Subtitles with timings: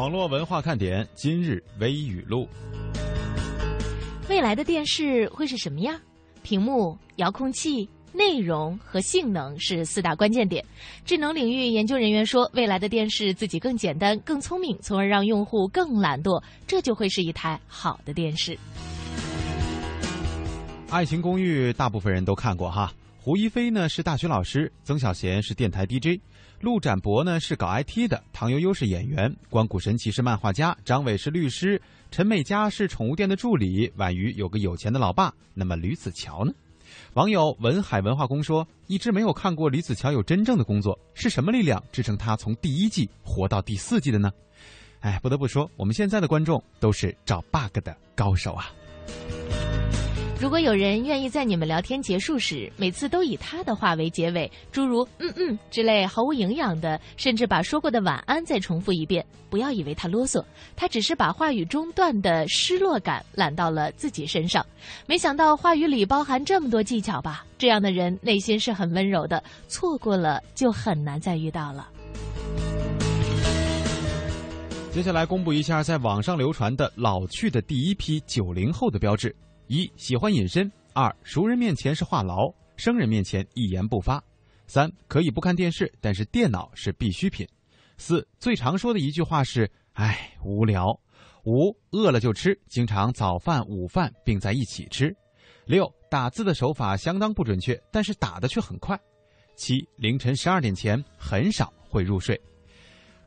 [0.00, 2.48] 网络文化看点今日微语录：
[4.30, 6.00] 未来的电视会是什么样？
[6.42, 10.64] 屏幕、遥控器、内容和性能是四大关键点。
[11.04, 18.52] 智能领域研究人员说，未来的电视自己更简单、更聪明，从而让用户更懒惰，这就会是一台好的电视。
[20.88, 22.90] 《爱情公寓》大部分人都看过哈。
[23.22, 26.18] 胡一菲呢是大学老师，曾小贤是电台 DJ，
[26.62, 35.30] 陆展博呢是搞 IT 的，唐悠悠是演员，关谷神奇是漫画家，张伟是律师，陈美嘉是宠物店的助理，婉瑜有个有钱的老爸。
[35.52, 36.52] 那么吕子乔呢？
[37.12, 44.32] 网友文海文化宫说，一直没有看过吕子乔有真正的工作，是什么力量支撑他从第一季活到第四季的呢？
[45.00, 48.72] 哎，不得不说，我们现在的观众都是找 bug 的高手啊。
[50.40, 60.42] 如果有人愿意在你们聊天结束时，每次都以他的话为结尾，诸如“嗯嗯”之类毫无营养的，甚至把说过的晚安再重复一遍，不要以为他啰嗦，
[60.74, 64.64] 他只是把话语中断的失落感揽到了自己身上。
[65.06, 67.44] 没想到话语里包含这么多技巧吧？
[67.58, 71.86] 这样的人内心是很温柔的，错过了就很难再遇到了。
[74.90, 79.36] 接下来公布一下在网上流传的老去的第一批九零后的标志。
[79.72, 84.20] 一喜欢隐身，二熟人面前是话痨，生人面前一言不发，
[84.66, 87.46] 三可以不看电视，但是电脑是必需品，
[87.96, 90.88] 四最常说的一句话是“唉无聊”，
[91.46, 95.14] 五饿了就吃，经常早饭午饭并在一起吃，
[95.66, 98.98] 六打字的手法相当不准确，但是打的却很快，
[99.54, 102.36] 七凌晨十二点前很少会入睡。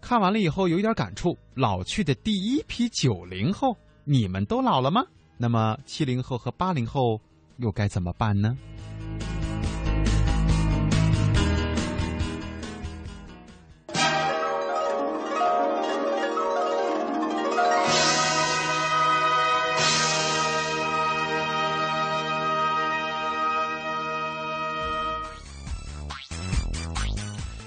[0.01, 5.05] 看完了以后有一点感触，老去的第一批九零后，你们都老了吗？
[5.37, 7.19] 那么，七零后和八零后
[7.57, 8.57] 又该怎么办呢？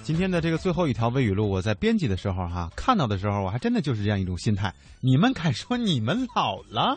[0.03, 4.72] 今天的这个最后一条微语录，我在编辑的时候哈，看到的时候，我还真的就是这样一种心态。
[5.00, 6.97] 你们敢说你们老了？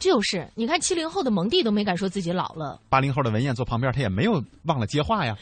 [0.00, 5.36] 就是，你看七零后的蒙蒂都没敢说自己老了，八零后的文燕坐旁边，他也没有忘了接话呀。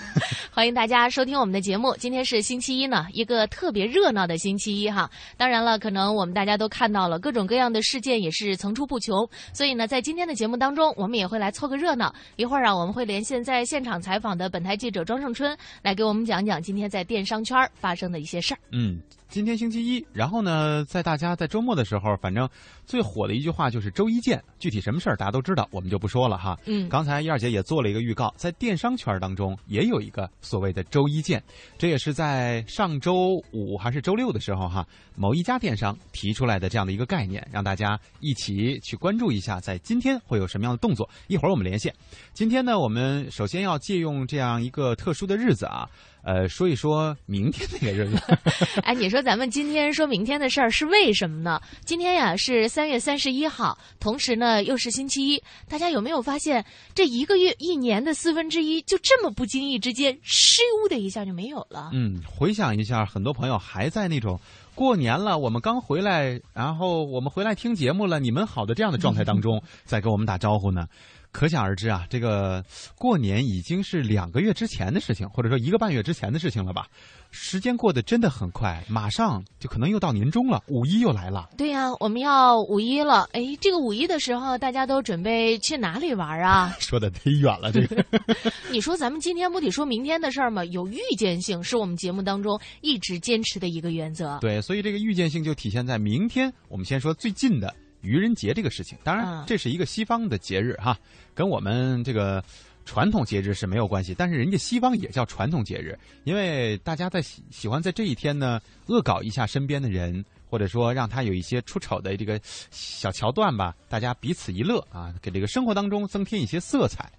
[0.52, 5.10] 欢迎大家收听我们的节目，今天是星期一呢，一个特别热闹的星期一哈。
[5.38, 9.26] 当然了，可能我们大家都看到了各种各样的事件，也是层出不穷。
[9.54, 12.14] 所以呢，在今天的节目当中，我们也会来凑个热闹。
[12.36, 18.58] 一会儿啊，我们会连线在现场采访的本台记者庄胜春，来给我们讲讲今天在电商圈发生的一些事儿。
[18.70, 19.00] 嗯。
[19.30, 22.48] 今天星期一，然后呢，在大家在周末的时候，反正
[22.86, 24.42] 最火的一句话就是“周一见”。
[24.58, 26.58] 具体什么事儿大家都知道，我们就不说了哈。
[26.66, 31.42] 嗯，刚才燕儿姐也做了一个预告，在电商圈当中也有一个所谓的“周一见”，
[31.78, 41.08] 这也是在上周五还是周六的时候哈，某一家电商提出来的这样的一个概念，让大家一起去关注一下，在今天会有什么样的动作。
[41.28, 41.94] 一会儿我们连线。
[42.32, 45.88] 今天呢，我们首先要借用这样一个特殊的日子啊。
[46.24, 48.16] 呃，说一说明天那个日子。
[48.82, 51.60] 哎，你说咱们今天说明天的事儿是为什么呢？
[51.84, 55.42] 今天呀是三月三十一号，同时呢又是星期一。
[55.68, 56.64] 大家有没有发现，
[56.94, 61.90] 这一个月一年的四分之一就这么不经意之间，咻的一下就没有了？
[61.92, 64.40] 嗯，回想一下，很多朋友还在那种
[64.74, 70.86] 过年了，我们刚回来，然后我们回来听节目了，你们好的这样的状态当中，在给我们打招呼呢。
[71.34, 72.64] 可想而知啊，这个
[72.96, 76.86] 过年已经是两个月之前的事情，或者说一个半月之前的事情了吧？
[77.32, 81.50] 时间过得真的很快，马上就可能又到年终了，五一又来了。
[81.58, 83.28] 对呀，我们要五一了。
[83.32, 86.72] 哎，这个五一的时候，大家都准备去哪里玩啊？
[86.78, 88.04] 说的忒远了，这个。
[88.70, 90.64] 你说咱们今天不得说明天的事儿吗？
[90.66, 94.38] 有预见性是我们节目当中一直坚持的一个原则。
[94.40, 96.52] 对，所以这个预见性就体现在明天。
[96.68, 97.74] 我们先说最近的。
[98.04, 100.96] 愚人节这个事情，当然这是一个西方的节日哈，
[101.34, 102.44] 跟我们这个
[102.84, 104.14] 传统节日是没有关系。
[104.14, 112.38] 但是人家西方也叫传统节日，因为大家在喜喜欢在这一天呢恶搞一下身边的人，或者说让他有一些出丑的这个
[112.70, 117.10] 小桥段吧，大家彼此一乐啊，给这个生活当中增添一些色彩。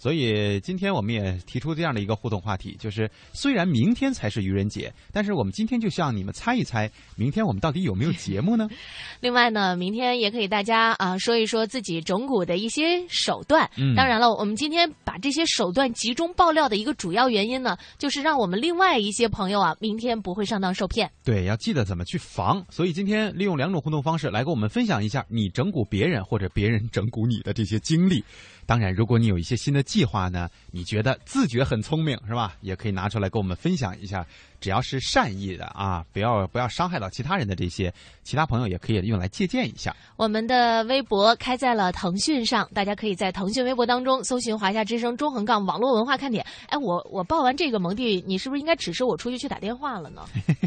[0.00, 8.66] 所以今天我们也提出这样的一个互动话题，就是虽然明天才是愚人节，但是我们今天就向你们猜一猜，明天我们到底有没有节目呢？
[9.20, 13.70] 另外呢，明天也可以大家啊说一说自己整蛊的一些手段。
[13.76, 21.10] 嗯，当然了，我们今天把这些手段集中爆料的一个主要原因呢，就是让我们另外一些朋友啊，明天不会上当受骗。
[21.22, 22.64] 对，要记得怎么去防。
[22.70, 28.24] 所以今天利用两种互动方式来跟我们分享一下你整蛊别人或者别人整蛊你的这些经历。
[28.64, 29.84] 当然，如果你有一些新的。
[29.90, 32.54] 计划呢，你觉得自觉很聪明是吧？
[32.60, 34.24] 也可以拿出来跟我们分享一下。
[34.60, 37.92] 只要是善意的啊，不要不要伤害到其他人的这些，
[38.22, 39.96] 其他朋友也可以用来借鉴一下。
[40.16, 46.46] 我们的微博开在了腾讯上，大家可以在腾讯微博当中搜寻“华夏之声中横杠网络文化看点”。
[46.68, 50.22] 哎，我我报完这个蒙蒂，你是不是应该指示我出去去打电话了呢？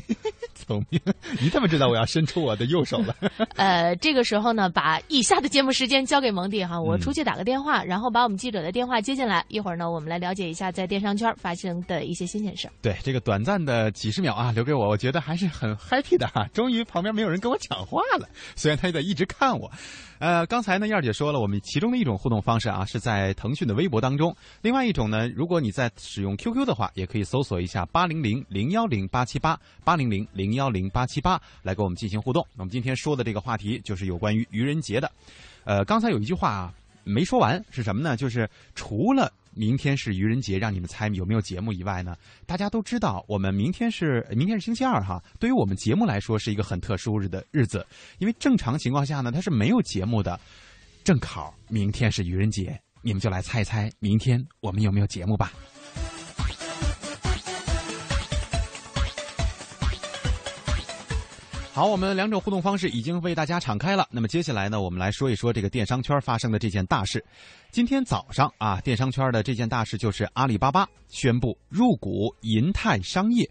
[0.54, 1.02] 聪明，
[1.42, 3.16] 你怎么知道我要伸出我的右手了？
[3.56, 9.44] 呃，这个时候呢，把以下的节目时间交给蒙蒂哈，我出去打个电话，然后把我们记者的电话接进来。
[9.50, 12.72] 一会儿呢，我们来了解一下在电商圈发生的一些新鲜事儿。
[12.82, 16.48] 对，这个短暂的几十秒啊，留给我，我觉得还是很 happy 的哈。
[16.54, 19.72] 终于旁边没有人跟我讲话了，虽然他也在一直看我。
[20.20, 32.46] 呃，刚才呢，燕儿姐说了，我们其中的一种互动方式啊，是在腾讯的微博当中；另外一种呢，如果你在使用 QQ 的话，也可以搜索一下八零零零幺零八七八八零零零零幺零八七八来跟我们进行互动。
[32.56, 35.10] 那么今天说的这个话题就是有关于愚人节的。
[35.64, 36.74] 呃，刚才有一句话啊
[37.04, 38.18] 没说完，是什么呢？
[38.18, 39.32] 就是除了。
[39.56, 42.18] 明天是愚人节，让你们猜有没有节目以外呢？
[42.48, 45.24] 大家都知道，我们明天是明天是星期二哈。
[45.40, 47.86] 对于我们节目来说，是一个很特殊日的日子，
[48.18, 50.40] 因为正常情况下呢，它是没有节目的。
[51.04, 55.54] 正好明天是愚人节，你们就来猜一猜，明天我们有没有节目吧。
[61.76, 64.08] 好，我们两种互动方式已经为大家敞开了。
[64.12, 67.26] 那么接下来呢，我们来说一说这个电商圈发生的这件大事。
[67.72, 73.50] 今天早上啊，电商圈的这件大事就是阿里巴巴宣布入股银泰商业。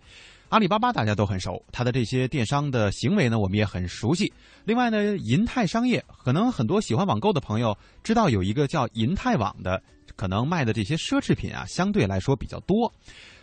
[0.50, 4.32] 阿里巴巴大家都很熟，它的这些电商的行为呢，我们也很熟悉。
[4.64, 9.82] 另外呢，银泰商业可能很多喜欢网购的朋友知道有一个叫银泰网的，
[10.14, 12.92] 可能卖的这些奢侈品啊，相对来说比较多。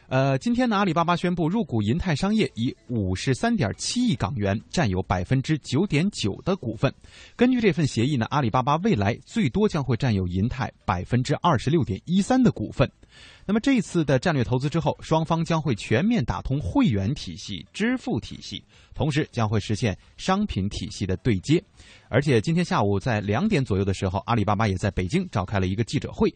[0.09, 6.91] 呃，今天呢，阿里巴巴宣布入股银泰商业，以五十三点七亿港元占有百分之九点九的股份。
[7.35, 12.91] 根据这份协议呢，阿里巴巴未来最多将会占有银泰百分之二十六点一三的股份。
[13.45, 18.63] 那么这一次的战略投资之后，双方将会全面打通会员体系、支付体系，
[18.95, 21.63] 同时将会实现商品体系的对接。
[22.07, 26.33] 而且今天下午在两点左右的时候，阿里巴巴也在北京召开了一个记者会。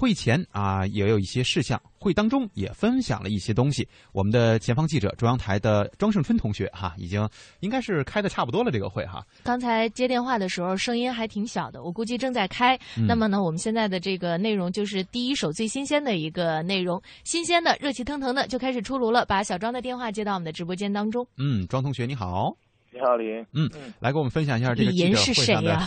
[0.00, 3.86] 会前啊，也有一些事项，会当中也分享了一些东西。
[4.12, 9.22] 我们的前方记者中央台的庄胜春同学哈，已经应该是开的差不多了这个会哈。
[9.42, 12.80] 刚才接电话的时候声音还挺小的，我估计正在开。
[13.06, 19.26] 那么呢，我们现在的这个内容就是第一手最新鲜的一个内容，新鲜的、热气腾腾的就开始出炉了。
[19.26, 21.26] 把小庄的电话接到我们的直播间当中。
[21.36, 22.56] 嗯，庄同学你好。
[22.92, 23.46] 你好，林。
[23.54, 23.70] 嗯，
[24.00, 25.78] 来给我们分享一下这个记者会上的。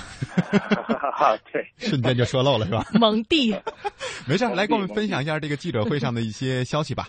[1.51, 2.85] 对，瞬间就说漏了是吧？
[2.99, 3.51] 蒙蒂，
[4.27, 7.07] 没事，来给我们分享一下这个记者会上的一些消息吧。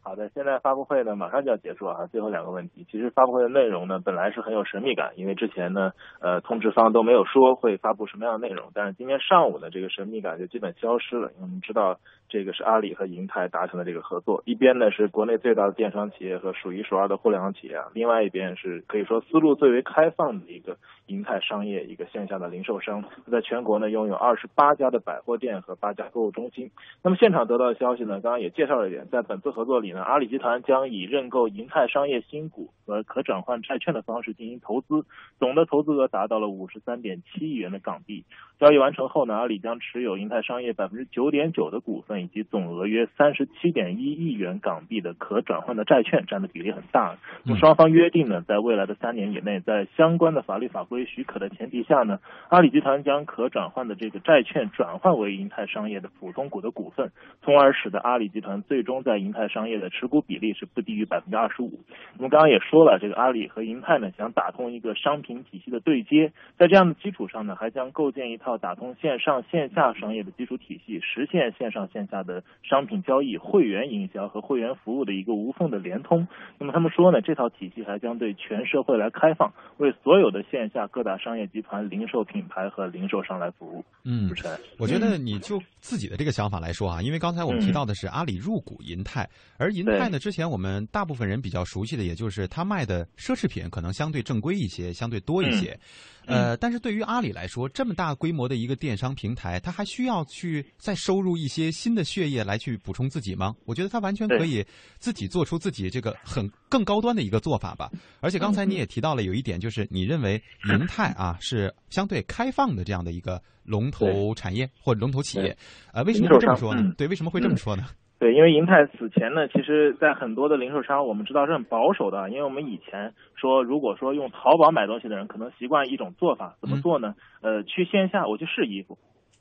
[0.00, 2.86] 好的，现在发布会呢马上就要结束啊，最后两个问题。
[2.90, 5.90] 其实发布会的内容呢本来是很有神秘感，因为之前呢
[6.20, 20.76] 呃通知方都没有说会发布什么样的内容，但是今天上午呢这个神秘感就基本消失了，因为我们知道这个是阿里和银泰达成的这个合作，一边呢是国内最大的电商企业和数一数二的互联网企业啊，另外一边是可以说思路最为开放的一个
[21.06, 26.70] 银泰商业一个线下的零售商，在全国呢拥有二十八家的百货店和八家购物中心。
[27.02, 30.02] 那么现场得到的消息呢，刚刚也介绍了一点，在本次合作里呢。
[30.02, 35.04] 阿里集团将以认购银泰商业新股和可转换债券的方式进行投资，
[35.38, 38.24] 总的投资额达到了五十三点七亿元的港币。
[38.58, 47.16] 交易完成后呢，阿里将持有银泰商业百分之九点九的股份，以及总额约三十七点一亿元港币的可转换的债券，占的比例很大。
[47.44, 57.10] 那么双方约定呢，在未来的三年以内，在相关的法律法规许可的前提下呢，阿里集团将可转换的这个债券转换为银泰商业的普通股的股份，
[57.42, 61.80] 从而使得阿里集团最终在银泰商业的持股比例是不低于百分之二十五。
[62.16, 76.26] 我们刚刚也说了，这个阿里和银泰呢想打通一个商品体系的对接，在这样的基础上呢，还将构建一套打通线上线下商业的基础体系，实现线上线下的商品交易、会员营销和会员服务的一个无缝的联通。
[76.58, 83.84] 那么他们说呢，这套体系还将对全社会来开放，为所有的线下各大商业集团、零售品牌和零售商来服务。
[84.04, 95.78] 嗯，主持人，我觉得你就自己的这个想法来说啊，因为刚才我们提到的是阿里入股银泰，而银泰呢，之前我们大部分人比较熟悉的，也就是他卖的奢侈品可能相对正规一些，相对多一些。
[96.26, 103.54] 呃，但是对于阿里来说，这么大规模的一个电商平台，它还需要去再收入一些新的血液来去补充自己吗？
[103.64, 104.64] 我觉得它完全可以
[104.98, 107.90] 自己做出自己这个很更高端的一个做法吧。
[108.20, 115.56] 而且刚才你也提到了有一点，就是你认为银泰啊是相对开放的这样的一个龙头产业或者龙头企业，
[115.92, 116.92] 呃，为什么会这么说呢？
[116.96, 117.86] 对，为什么会这么说呢？
[118.18, 122.30] 对，因为银泰此前呢，其实，在很多的零售商，我们知道是很保守的。
[122.30, 127.14] 因为我们以前说，如果说用淘宝买东西的人，可能习惯一种做法，怎么做呢？
[127.42, 128.96] 呃，去线下我去试衣服。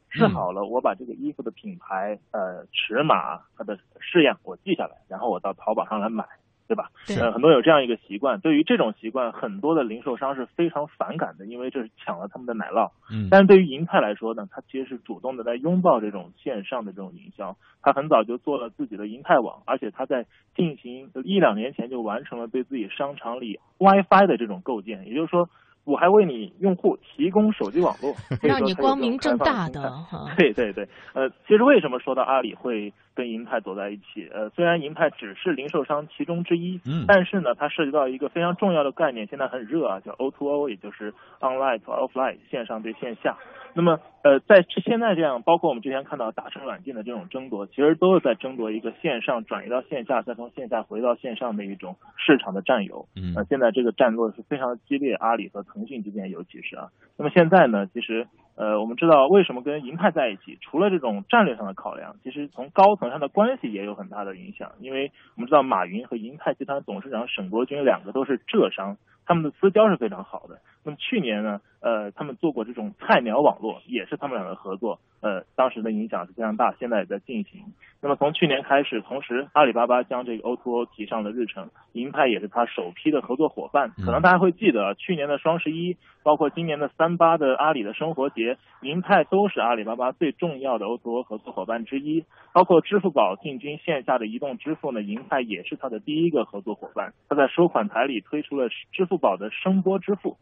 [0.10, 6.26] 试好了，我把这个衣服的品牌、呃尺码、它的式样我记下来，然后我到淘宝上来买。
[6.68, 6.90] 对吧？
[7.20, 12.90] 呃，很多有这样一个习惯，对于这种习惯，很多的零售商是非常反感的，因为这是抢了他们的奶酪。
[13.12, 25.50] 嗯，但是对于银泰来说呢，它其实是主动的在拥抱这种线上的这种营销，他很早就做了自己的银泰网，而且他在进行一两年前就完成了对自己商场里 WiFi 的这种构建，也就是说。
[25.88, 29.94] 我还为你用户提供手机网络， 让你光明正大的。
[30.36, 34.30] 对对对，呃，其实为什么说到阿里会跟银泰走在一起？
[34.32, 43.38] 呃，虽然银泰只是零售商其中之一，嗯，但是呢，它涉及到一个非常重要的概念，现在很热啊，叫 O to O，也就是 online to offline，线上对线下。
[43.78, 53.06] 那么，呃，在现在这样，包括我们之前看到大成软件的这种争夺，其实都是在争夺一个线上转移到线下，再从线下回到线上的一种市场的占有。
[53.18, 56.88] 嗯，呃，现在这个战略是非常激烈，阿里和腾讯之间，尤其是啊。
[57.18, 64.72] 那么现在呢，其实，呃，我们知道为什么跟银泰在一起，除了这种战略上的考量，其实从高层上的关系也有很大的影响。
[64.80, 68.98] 因为我们知道马云和银泰集团董事长沈国军两个都是浙商。
[69.28, 70.60] 他们的私交是非常好的。
[70.86, 77.62] 那么去年呢，呃，他们做过这种菜鸟网络，也是他们两个合作，呃，当时的影响是非常大，现在也在进行。
[78.04, 83.90] 那么从去年开始，同时阿里巴巴将这个 O2O 提上了日程，银泰也是他首批的合作伙伴。
[84.06, 92.24] 可能大家会记得，去年的双十一，包括今年的三八的阿里的生活节，银泰都是阿里巴巴最重要的 O2O 合作伙伴之一。
[92.54, 97.14] 包括支付宝进军线下的移动支付呢，银泰也是他的第一个合作伙伴。
[97.28, 100.38] 他在收款台里推出了支付宝的声波支付。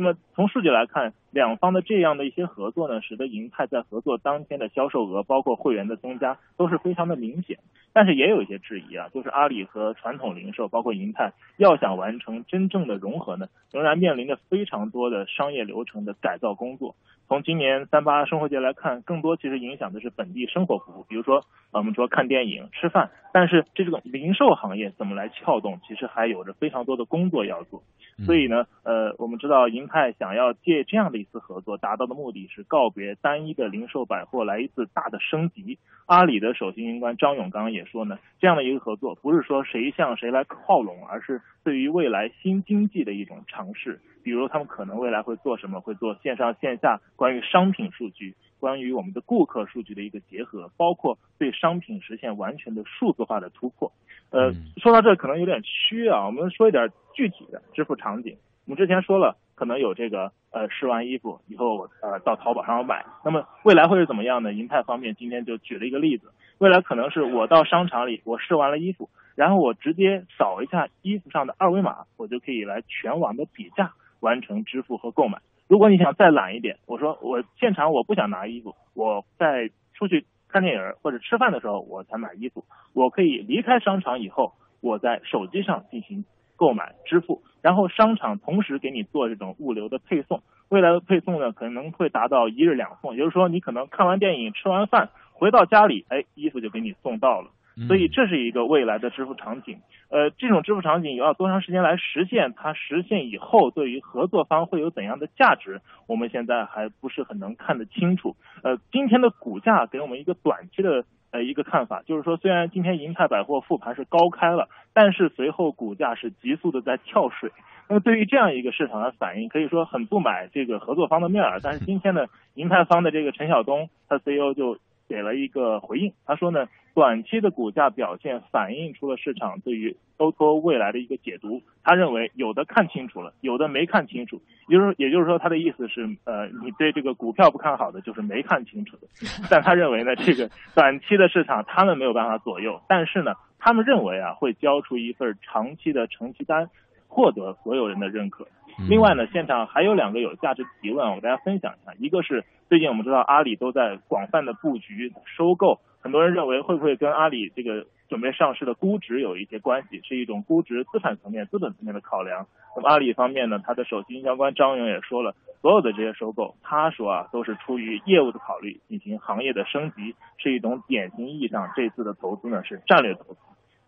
[0.00, 7.58] 那么从数据来看，两方的这样的一些合作呢，使得银泰在合作当天的销售额，包括会员的增加，都是非常的明显。
[7.92, 16.96] 但是也有一些质疑啊，就是阿里和传统零售，包括银泰，要想完成真正的融合呢，仍然面临着非常多的商业流程的改造工作。
[17.30, 23.10] 从今年三八生活节来看，更多其实影响的是本地生活服务，比如说我们说看电影、吃饭。
[23.32, 27.84] 但是这种零售行业怎么来撬动，其实还有着非常多的工作要做。
[28.26, 35.78] 所以呢，呃，我们知道银泰想要借这样的一次合作，达到的目的是告别单一的零售百货，来一次大的升级。
[36.06, 44.00] 阿里的首席运营官张勇刚刚也说呢，这样的一个合作不是说谁向谁来靠拢，而是对于未来新经济的一种尝试。
[44.22, 45.80] 比如他们可能未来会做什么？
[45.80, 53.92] 会做线上线下关于商品数据、关于我们的顾客数据的一个结合，包括对商品实现完全的数字化的突破。
[54.30, 58.36] 呃，说到这可能有点虚啊，我们说一点具体的支付场景。
[58.66, 64.52] 我们之前说了，可能有这个呃试完衣服以后呃到淘宝上买，那么未来会是怎么样呢？
[64.52, 73.92] 银泰方面今天就举了一个例子，未来可能是我到商场里我试完了衣服，然后我直接扫一下衣服上的二维码，我就可以来全网的比价。
[74.20, 75.38] 完成支付和购买。
[75.68, 82.64] 如果你想再懒一点，我说我现场我不想拿衣服，我在出去看电影或者吃饭的时候我才买衣服。
[82.92, 86.24] 我可以离开商场以后，我在手机上进行
[86.56, 90.42] 购买支付，然后商场同时给你做这种物流的配送。
[90.68, 97.50] 未来的配送呢可能会达到一日两送，也就是说你可能看完电影吃完饭回到家里，哎，衣服就给你送到了。
[97.86, 99.78] 所以这是一个未来的支付场景，
[100.10, 102.52] 呃，这种支付场景要多长时间来实现？
[102.54, 105.80] 它实现以后对于合作方会有怎样的价值？
[106.06, 108.36] 我们现在还不是很能看得清楚。
[108.62, 117.50] 呃，今天的股价给我们一个短期的呃一个看法，就是说虽然今天银泰百货复盘是高开了，但是随后股价是急速的在跳水。
[117.88, 121.60] 那么对于这样一个市场的反应，可以说很不买这个合作方的面儿。
[121.62, 124.76] 但是今天呢，银泰方的这个陈晓东，他 CEO 就。
[125.10, 131.60] 给了一个回应，他说呢，短期的股价表现反映出了市场对于 OTO 未来的一个解读。
[131.82, 134.40] 他认为有的看清楚了，有的没看清楚。
[134.68, 139.08] 也就是也就是说，他的意思是，呃，你对这个股票不看好的，就是没看清楚的。
[139.50, 146.70] 但他认为呢，这个短期的市场他们没有办法左右，但是呢，他们认为啊，会交出一份长期的成绩单，
[147.08, 148.46] 获得所有人的认可。
[148.88, 151.92] 另外呢，现场还有两个有价值提问，我给大家分享一下。
[151.98, 162.46] 一个是最近我们知道阿里都在广泛的布局收购，很多人认为会不会跟阿里这个准备上市的估值有一些关系，是一种估值资产层面、资本层面的考量。
[162.76, 173.36] 那么阿里方面呢，他的首席营销官张勇也说了，所有的这些收购，他说啊都是出于业务的考虑，进行行业的升级，是一种典型意义上这次的投资呢是战略投资。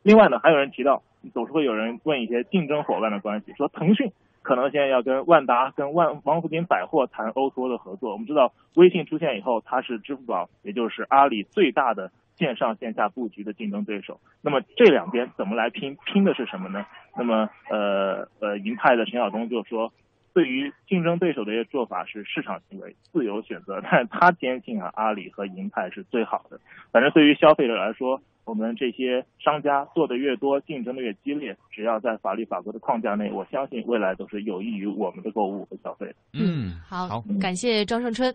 [0.03, 4.11] 另外呢，还有人提到，总是会有人问一些竞争伙伴的关系，说腾讯。
[4.43, 8.13] 可能现在要跟万达、跟万王府井百货谈 O2O 的合作。
[8.13, 14.21] 我们知道，微信出现以后，它是支付宝，也就是阿里最大的线上线下布局的竞争对手。
[14.43, 15.97] 那么这两边怎么来拼？
[16.05, 16.85] 拼的是什么呢？
[17.17, 19.93] 那么，呃呃，银泰的陈晓东就说，
[20.33, 26.59] 对于竞争对手的一些做法是市场行为、自由选择，但是他坚信啊，阿里和银泰是最好的。
[26.91, 36.15] 反正对于消费者来说，我们这些商家做的越多，竞争的越激烈，只要在法律法规的框架内，我相信未来都是有益于我们的购物和消费的。
[36.33, 38.35] 嗯，好，好，感谢庄胜春。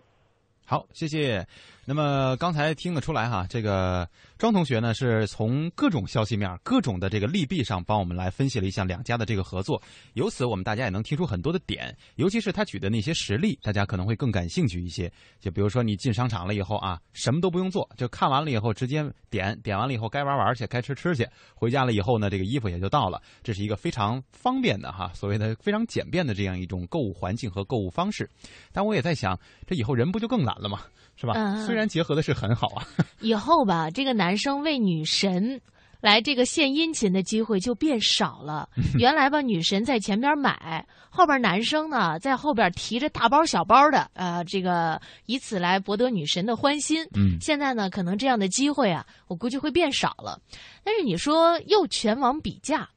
[0.64, 1.46] 好，谢谢。
[1.88, 9.80] 那么刚才听得出来哈，这个庄同学呢是从各种消息面、各种的这个利弊上帮我们来分析了一下两家的这个合作，
[10.12, 15.10] 由此我们大家也能听出很多的点，尤其是他举的那些实例，大家可能会更感兴趣一些。
[15.40, 28.28] 就比如说你进商场了以后啊，什么都不用做，就看完了以后直接点，点完了以后该玩玩去，该吃吃去，回家了以后呢，这个衣服也就到了，这是一个非常方便的哈，所谓的非常简便的这样一种购物环境和购物方式。
[28.74, 30.82] 但我也在想，这以后人不就更懒了吗？
[31.18, 31.32] 是吧？
[31.36, 32.86] 嗯虽然结合的是很好啊，
[33.20, 35.60] 以后吧，这个男生为女神
[36.00, 38.68] 来这个献殷勤的机会就变少了。
[38.98, 47.04] 原来吧，女神在前边买，后边男生呢在后边提着大包小包的，呃，这个以此来博得女神的欢心。
[47.16, 50.40] 嗯，现在呢，可能这样的机会啊，我估计会变少了。
[50.84, 52.88] 但是你说又全网比价，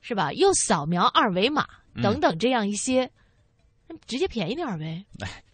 [0.00, 0.32] 是吧？
[0.32, 1.64] 又扫描二维码
[2.02, 3.08] 等等这样一些，
[3.86, 5.04] 那直接便宜点儿呗。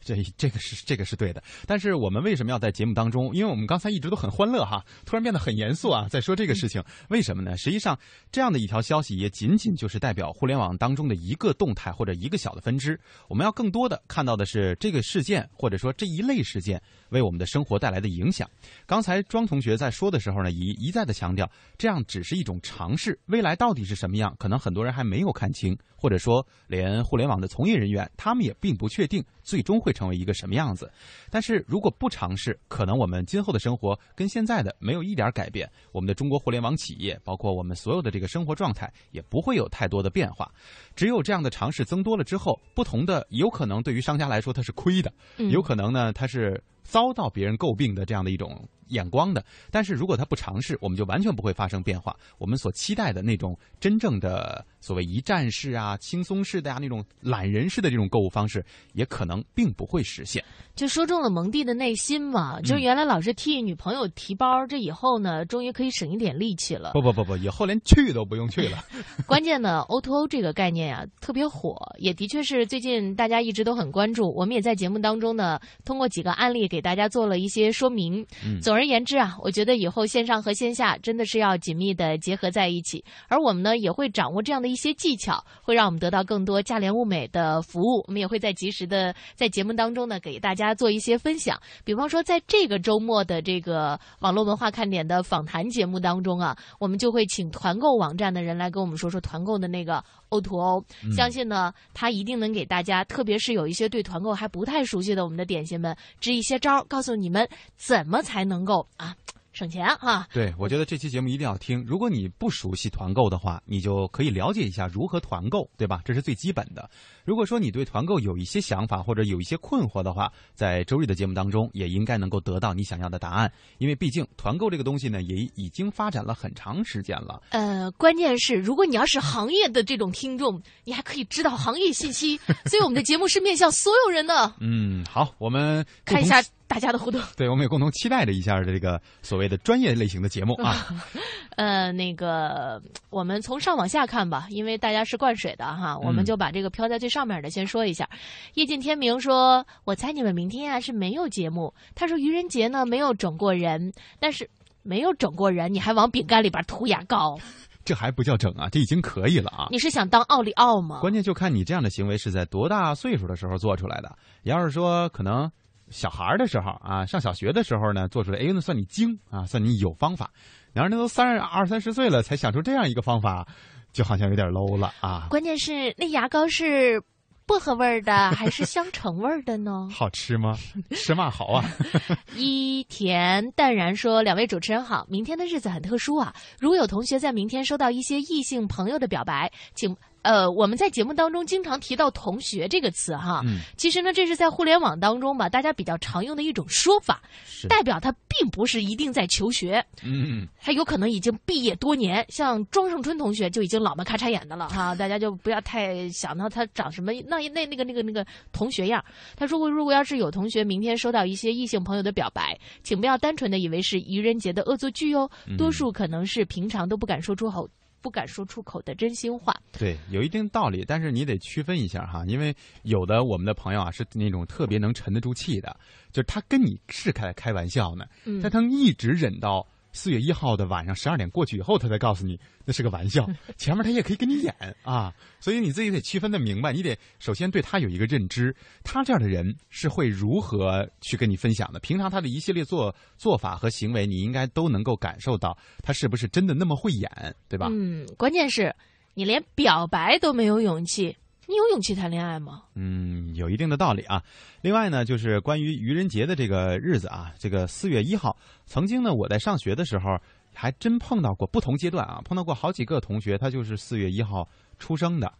[0.05, 3.35] 这这个是这个是对的，但是我们为什么要在节目当中？
[3.35, 7.57] 因为我们刚才一直都很欢乐哈，突然变得很严肃啊，在说这个事情，为什么呢？
[7.57, 7.99] 实际上，
[8.31, 13.01] 这样的一条消息也仅仅就是代表互联网当中的一个动态或者一个小的分支。
[13.29, 16.81] 我们要更多的看到的是这个事件或者说这一类事件
[17.11, 18.49] 为我们的生活带来的影响。
[18.87, 30.93] 刚才庄同学在说的时候呢，一一再的强调，这样只是一种尝试，未来到底是什么样，可能很多人还没有看清，或者说连互联网的从业人员他们也并不确定最终会成为一个什么样子。
[31.31, 40.53] 但是如果不尝试，可能我们今后的生活跟现在的没有一点改变，我们的中国互联网企业，包括我们所有的这个生活状态，也不会有太多的变化。
[40.95, 49.45] 只有这样的尝试增多了之后，不同的有可能对于商家来说它是亏的，嗯有可能呢它是遭到别人诟病的这样的一种眼光的。
[49.71, 52.15] 但是如果他不尝试，我们就完全不会发生变化。
[52.39, 60.45] 我们所期待的那种真正的所谓一站式啊、轻松式的呀、那种懒人式的这种购物方式，也可能并不会实现。
[60.77, 66.91] 就说中了蒙蒂的内心嘛，嗯就是原来老是替女朋友提包，这以后呢，终于可以省一点力气了。
[66.95, 68.85] 不不不不，以后连去都不用去了。
[69.25, 74.35] 关键呢，O to O 这个概念呀、特别火，也的确是最近大家一直都很关注。
[74.35, 78.27] 我们也在节目当中呢，通过几个案例给大家做了一些说明。
[78.45, 88.03] 嗯总而言之啊，我觉得以后线上和线下真的是要紧密的结合在一起，而我们呢也会掌握这样的一些技巧，会让我们得到更多价廉物美的服务。
[88.09, 91.61] 我们也会在及时的在节目当中呢给大家做一些分享。
[91.85, 100.85] 比方说，在这个周末的这个网络文化看点的访谈节目当中啊，我们就会请团购网站的人来跟我们说说团购的那个 O to O。
[101.15, 107.47] 相信呢，他一定能给大家，特别是有一些对团购还不太熟悉的我们的点心们，支一些招，告诉你们
[107.77, 109.15] 怎么才能够啊
[109.55, 110.27] 省钱哈。
[110.33, 111.83] 对，我觉得这期节目一定要听。
[111.87, 116.03] 如果你不熟悉团购的话，你就可以了解一下如何团购，对吧？
[116.05, 116.91] 这是最基本的。
[117.25, 123.51] 如果说你对团购有一些想法或者有一些困惑的话，在周日的节目当中也应该能够得到你想要的答案。
[123.79, 127.41] 因为毕竟团购这个东西呢，也已经发展了很长时间了。
[127.51, 132.37] 呃，关键是如果你要是行业的这种听众，你还可以知道行业信息，
[132.67, 134.53] 所以我们的节目是面向所有人的。
[134.61, 136.43] 嗯，好，我们看一下
[136.75, 137.21] 大家的互动。
[137.39, 140.89] 对，我们也共同期待着一下这个所谓的专业类型的节目啊。
[141.55, 148.09] 呃，那个我们从上往下看吧，因为大家是灌水的哈，我们就把这个飘在最上面的先说一下。
[148.55, 154.51] 夜尽天明说：“我猜你们明天啊是没有节目。”他说：“愚人节呢没有整过人，但是
[154.83, 157.39] 没有整过人，你还往饼干里边涂牙膏，
[157.85, 159.69] 这还不叫整啊，这已经可以了啊。
[159.71, 160.99] 你是想当奥利奥吗？
[160.99, 164.11] 关键就看你这样的行为是在多大岁数的时候做出来的。
[164.43, 165.49] 要是说可能
[165.91, 170.31] 小孩儿的时候啊，上小学的时候呢，做出来，哎，那算你精啊，算你有方法。
[170.73, 173.47] 然后那都三十二三十岁了才想出这样一个方法，
[173.93, 175.29] 就好像有点 low 了啊。
[175.31, 177.01] 关键是那牙膏是
[177.47, 179.87] 薄荷味儿的还是香橙味儿的呢？
[179.93, 180.59] 好吃吗？
[180.91, 181.65] 吃嘛好啊。
[182.35, 186.35] 一田淡然说：“两位主持人好，明天的日子很特殊啊。
[186.59, 189.95] 如果有同学在明天收到一些异性朋友的表白，请
[190.25, 193.43] 呃，我们在节目当中经常提到‘同学’这个词哈。
[193.45, 197.23] 嗯，其实呢，这是在互联网当中吧，大家比较常用的一种说法，
[197.69, 202.25] 代表他并不是一定在求学，嗯，他有可能已经毕业多年。
[202.31, 209.05] 像庄胜春同学就已经老么咔嚓眼的了哈，大家就不要太想到他长什么那那那个那个那个同学样。
[209.37, 217.69] 他说过，如果要是有同学明天收到一些异性朋友的表白，请不要单纯的以为是愚人节的恶作剧哦，嗯多数可能是平常都不敢说出口。
[218.05, 219.57] 不敢说出口的真心话。
[219.73, 225.75] 对，有一定道理，但是你得区分一下哈，因为有的我们的朋友啊是那种特别能沉得住气的，
[226.13, 233.27] 就是他跟你是开开玩笑呢，嗯但他能一直忍到四月一号的晚上十二点过去以后，他才告诉你那是个玩笑，
[233.57, 247.09] 前面他也可以跟你演啊，所以你自己得区分的明白，你得首先对他有一个认知，他这样的人是会如何去跟你分享的，平常他的一系列做做法和行为，你应该都能够感受到他是不是真的那么会演，
[247.49, 247.69] 对吧？
[247.71, 248.75] 嗯，关键是
[249.15, 252.63] 你连表白都没有勇气，你有勇气谈恋爱吗？
[252.75, 254.23] 嗯，有一定的道理啊。
[254.63, 260.19] 另外呢，就是关于愚人节的这个日子啊，这个四月一号，曾经呢，我在上学的时候
[260.55, 265.33] 还真碰到过不同阶段啊，碰到过好几个同学，他就是四月一号出生的，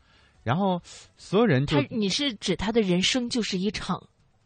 [0.43, 0.81] 然后
[1.17, 4.03] 所有人就他，你是指他的人生就是一场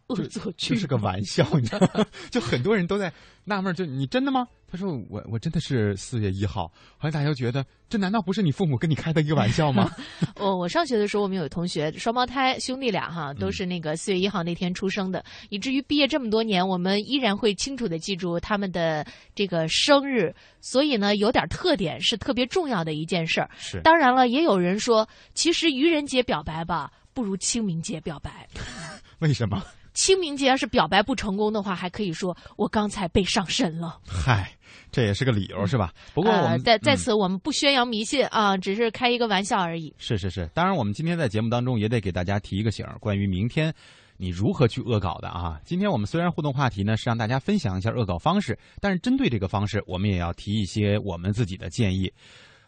[0.08, 0.76] 恶作剧吗？
[0.76, 2.04] 就是个玩笑，你知道吗？
[2.30, 3.12] 就很多人都在
[3.44, 4.46] 纳闷，就你真的吗？
[4.70, 6.66] 他说我我真的是四月一号，
[6.98, 9.90] 后来大家就觉得这难道不是你父母跟你开的一个玩笑吗？
[10.36, 20.34] 我我上学的时候，我们有同学双胞胎兄弟俩哈，嗯都是那个四月一号那天出生的，以至于毕业这么多年，我们依然会清楚的记住他们的这个生日。
[20.60, 23.48] 所以呢，有点特点是特别重要的一件事儿。
[23.56, 28.46] 是当然了，也有人说，其实愚人节表白吧，不如清明节表白。
[29.20, 29.62] 为什么？
[29.98, 33.98] 清明节要是表白不成功的话，还可以说我刚才被上身了。
[34.06, 34.48] 嗨，
[34.92, 35.92] 这也是个理由是吧？
[36.14, 39.92] 不过我呃们、嗯在在此我们不宣扬迷信啊，只是开一个玩笑而已。
[39.98, 43.74] 是是是，当然我们今天在节目当中也得给大家提一个醒儿，关于明天
[44.16, 45.60] 你如何去恶搞的啊。
[45.64, 52.08] 今天我们虽然互动话题呢是让大家分享一下恶搞方式，但是针对这个方式，我们也要提一些我们自己的建议。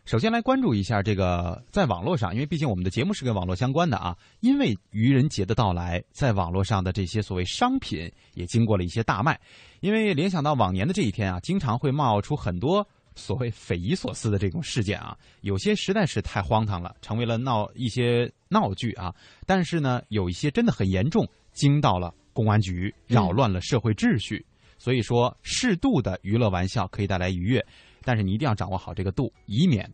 [0.06, 4.16] 首先来关注一下这个在网络上，因为毕竟我们的节目是跟网络相关的啊。
[4.40, 9.38] 因为愚人节的到来，在网络上的这些所谓商品也经过了一些大卖。
[9.80, 19.14] 因为联想到往年的这一天啊，经常会冒出很多所谓匪夷所思的这种事件啊，有些实在是太荒唐了，成为了闹一些闹剧啊。
[19.46, 24.44] 但是呢，有一些真的很严重，惊到了公安局，扰乱了社会秩序。
[24.76, 27.64] 所以说，适度的娱乐玩笑可以带来愉悦，
[28.02, 29.90] 但是你一定要掌握好这个度，以免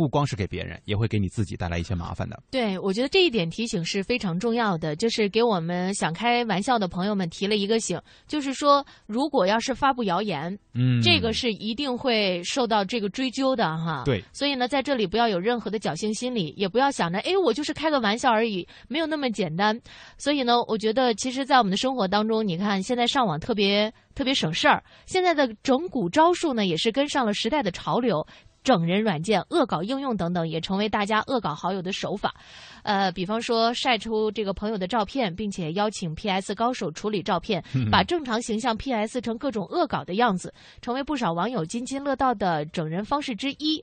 [0.00, 2.42] 不光是给别人，也会给你自己带来一些麻烦的。
[2.50, 14.04] 对，我觉得这一点提醒是非常重要的，就是给我们想开玩笑的朋友们提了一个醒，就是说，如果要是发布谣言，嗯，这个是一定会受到这个追究的哈。
[14.06, 19.78] 对，所以呢，在这里不要有任何的侥幸心理，也不要想着，哎，我就是开个玩笑而已，没有那么简单。
[20.16, 28.26] 所以呢，我觉得其实，在我们的生活当中，你看现在上网特别特别省事儿，现在的整蛊招数呢，也是跟上了时代的潮流。
[28.62, 32.34] 整人软件、恶搞应用等等，也成为大家恶搞好友的手法。
[32.82, 43.82] 呃，比方说晒出这个朋友的照片，并且邀请 PS 高手处理照片，把正常形象 PS 成各种恶搞的样子，成为不少网友津津乐道的整人方式之一。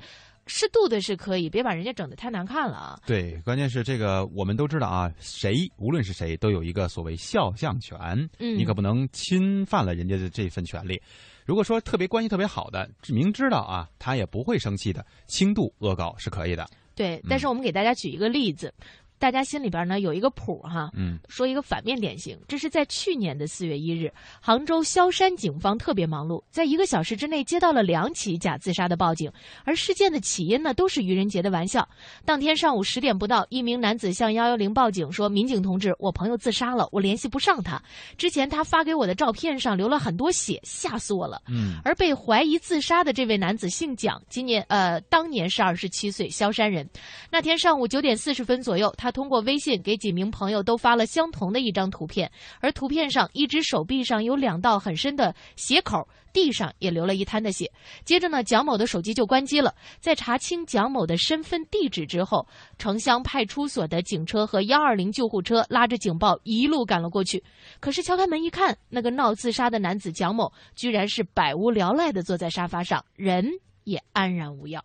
[0.49, 2.99] 适度的是可以，别把人家整得太难看了啊！
[3.05, 7.99] 对，关键是这个我们都知道啊，谁无论是谁都有一个所谓肖像权，
[8.39, 11.01] 嗯你可不能侵犯了人家的这份权利。
[11.47, 16.69] 如果说特别关系特别好的，明知道啊他也不会生气的，轻度恶搞是可以的。
[16.93, 18.73] 对，但是我们给大家举一个例子，
[19.19, 20.89] 大家心里边呢有一个谱哈。
[20.93, 29.32] 嗯，说一个反面典型，这是在去年的四月一日，杭州萧山警方特别忙碌，在一个小时之内接到了两起假自杀的报警，
[29.63, 31.88] 而事件的起因呢都是愚人节的玩笑。
[32.25, 37.82] 当天上午十点不到，一名男子向幺幺零报警说：“民警同志，我朋友自杀了，我联系不上他。
[38.17, 46.88] 之前他发给我的照片上流了很多血，吓死我了。”嗯，而被怀疑自杀的这位男子姓蒋，今年呃当年是二十七岁，萧山人。
[47.32, 57.71] 那天上午九点四十分左右，他他通过微信给几名朋友都发了相同的一张图片，而图片上一只手臂上有两道很深的血口，地上也流了一滩的血。
[58.03, 59.73] 接着呢，蒋某的手机就关机了。
[60.01, 62.45] 在查清蒋某的身份地址之后，
[62.77, 67.41] 城乡派出所的警车和幺二零救护车拉着警报一路赶了过去。
[67.79, 73.49] 可是敲开门一看，那个闹自杀的男子蒋某居然是百无聊赖地坐在沙发上，人
[73.85, 74.83] 也安然无恙。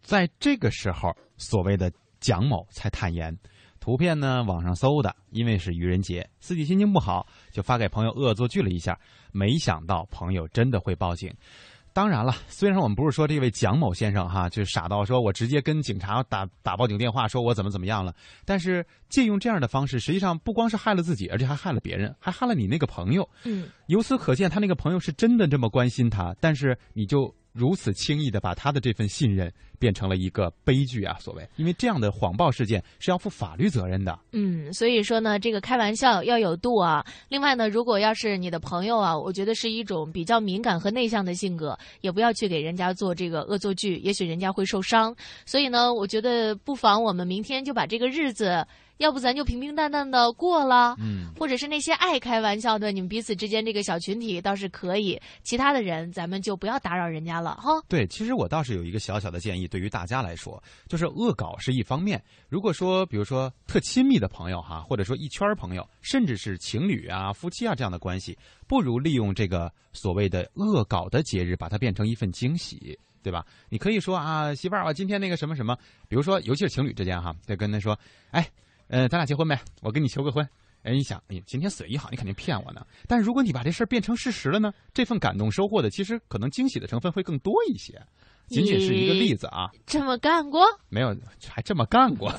[0.00, 3.36] 在这个时候，所谓的蒋某才坦言，
[3.84, 8.98] 图片呢网上搜的，因为是愚人节，自己心情不好，就发给朋友恶作剧了一下，
[9.30, 11.30] 没想到朋友真的会报警。
[11.92, 18.14] 当然了，虽然我们不是说这位蒋某先生哈，就傻到说我直接跟警察打打报警电话，说我怎么怎么样了，
[18.46, 23.28] 但是借用这样的方式，实际上不光是害了自己，而且还害了别人，还害了你那个朋友。
[23.44, 31.16] 嗯，由此可见，他那个朋友是真的这么关心他，但是你就如此轻易的把他的这份信任变成了一个悲剧啊！
[31.20, 34.18] 所谓，因为这样的谎报事件是要负法律责任的。
[34.32, 37.04] 嗯，所以说呢，这个开玩笑要有度啊。
[37.28, 45.14] 另外呢，如果要是你的朋友啊，我觉得是一种比较敏感和内向的性格，也不要去给人家做这个恶作剧，也许人家会受伤。
[45.46, 48.66] 所以呢，我觉得不妨我们明天就把这个日子。
[48.98, 57.72] 要不咱就平平淡淡的过了，嗯，或者是那些爱开玩笑的，你们彼此之间这个小群体倒是可以，其他的人咱们就不要打扰人家了哈。
[57.88, 62.22] 对，其实我倒是有一个小小的建议，对于大家来说，就是恶搞是一方面。
[62.48, 73.44] 如果说，比如说特亲密的朋友哈，或者说一圈朋友，甚至是情侣啊、夫妻啊这样的关系，不如利用这个所谓的恶搞的节日，把它变成一份惊喜，对吧？
[73.68, 75.76] 你可以说啊，媳妇儿，我今天那个什么什么，
[76.08, 77.98] 比如说，尤其是情侣之间哈，再跟他说，
[78.30, 78.48] 哎。
[78.88, 80.46] 呃，咱俩结婚呗，我跟你求个婚。
[80.82, 82.84] 哎，你想，哎，今天损一好，你肯定骗我呢。
[83.08, 87.98] 但是如果你把这事儿变成事实了呢，这份感动收获的，其实可能惊喜的成分会更多一些。
[88.48, 90.62] 仅仅是一个例子啊，这么干过？
[90.90, 91.16] 没有，
[91.48, 92.30] 还这么干过？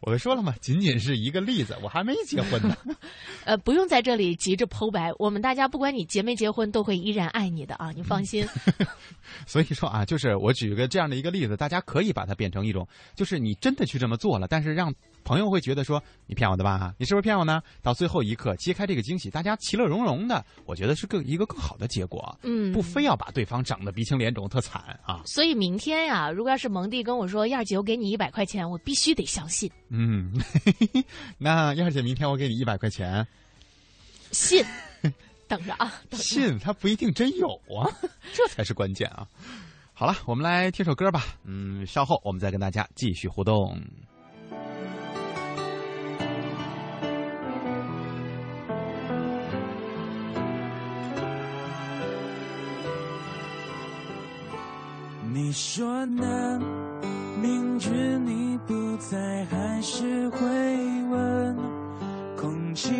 [0.00, 2.76] 我都说了嘛，仅仅是一个例子，我还没结婚呢。
[3.44, 8.46] 呃，不用在这里急着剖白，我们大家不管你结没结婚，都会依然爱你的啊，你放心。
[9.46, 14.92] 所以说啊，就是我举个这样的一个例子，大家可以把它变成一种，就是你真的去这么做了，但是让。
[15.26, 16.94] 朋友会觉得说你骗我的吧？
[16.98, 17.62] 你是不是骗我呢？
[17.80, 22.38] 到最后一刻揭开这个惊喜，大家其乐融融的，我觉得是更一个更好的结果。
[22.42, 25.22] 嗯，不非要把对方整得鼻青脸肿、特惨啊。
[25.24, 29.70] 所以明天呀，如果要是蒙蒂跟我说燕儿姐，我给你一百块钱，我必须得相信。
[29.88, 30.32] 嗯，
[31.38, 33.26] 那燕儿姐，明天我给你一百块钱，
[34.32, 34.64] 信，
[35.46, 37.86] 等着啊，信他不一定真有啊，
[38.32, 39.26] 这才是关键啊。
[39.92, 41.24] 好了，我们来听首歌吧。
[41.44, 43.80] 嗯，稍后我们再跟大家继续互动。
[55.32, 56.83] 你说呢？
[57.44, 60.38] 明知你不在，还是会
[61.10, 61.54] 问。
[62.38, 62.90] 空气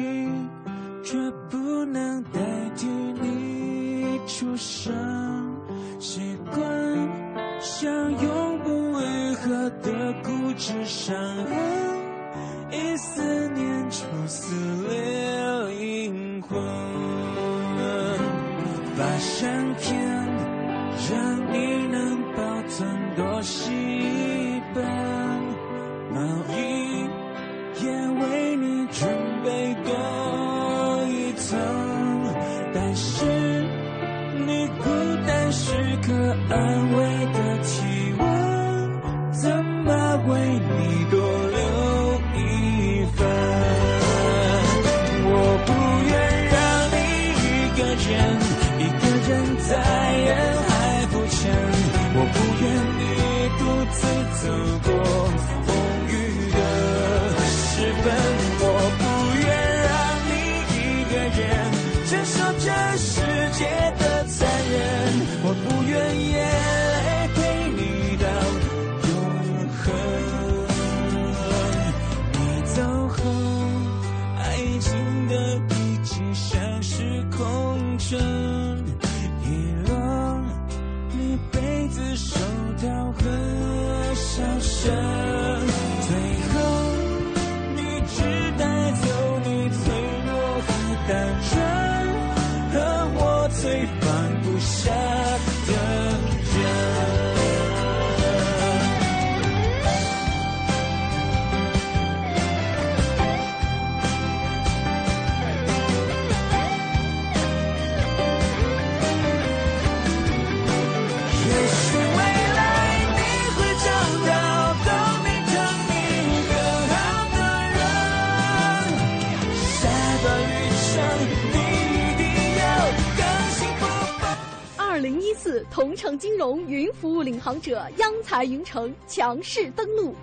[126.17, 130.15] 金融云服务领航者央财云城强势登陆，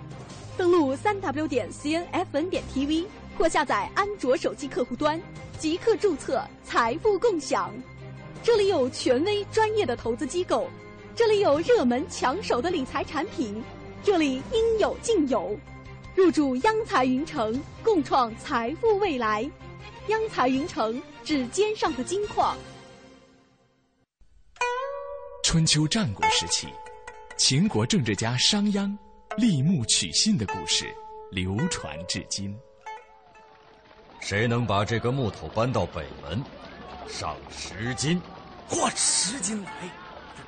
[0.56, 3.04] 登录三 w 点 cnfn 点 tv
[3.38, 5.20] 或下载安卓手机客户端，
[5.58, 7.72] 即刻注册财富共享。
[8.42, 10.68] 这里有权威专业的投资机构，
[11.14, 13.62] 这里有热门抢手的理财产品，
[14.02, 15.56] 这里应有尽有。
[16.14, 19.48] 入驻央财云城，共创财富未来。
[20.08, 22.56] 央财云城，指尖上的金矿。
[25.42, 26.68] 春秋战国时期，
[27.36, 28.96] 秦国政治家商鞅
[29.36, 30.94] 立木取信的故事
[31.32, 32.56] 流传至今。
[34.20, 36.42] 谁能把这个木头搬到北门，
[37.08, 38.22] 赏十斤。
[38.70, 39.72] 嚯，十斤来？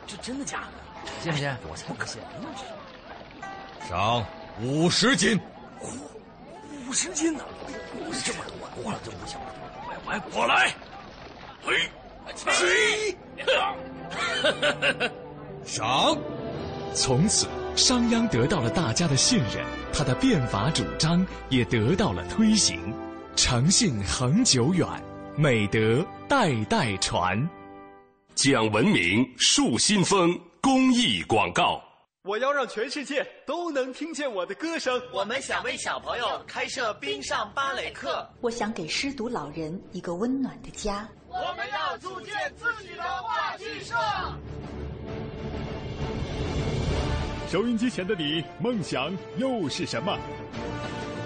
[0.07, 1.11] 这这真的假的？
[1.22, 1.57] 信不信？
[1.68, 2.22] 我才不信。
[3.88, 4.24] 赏
[4.61, 5.38] 五十斤。
[6.88, 7.44] 五十斤呢？
[8.24, 9.46] 这么多，我了就不行了。
[9.85, 10.72] 快快过来！
[11.62, 11.90] 嘿，
[12.46, 13.16] 嘿，
[15.64, 16.16] 赏。
[16.94, 22.94] 从此，商鞅得到了大家的信任，他的变法主张也得到了推行，
[23.34, 24.87] 诚信恒久远，
[25.37, 27.48] 美德代代传。
[28.34, 31.82] 讲文明树新风公益广告。
[32.22, 34.98] 我要让全世界都能听见我的歌声。
[35.12, 38.26] 我们想为小朋友开设冰上芭蕾课。
[38.40, 41.06] 我想给失独老人一个温暖的家。
[41.37, 43.94] 我们要组建自己的话剧社。
[47.51, 50.16] 收音机前的你，梦想又是什么？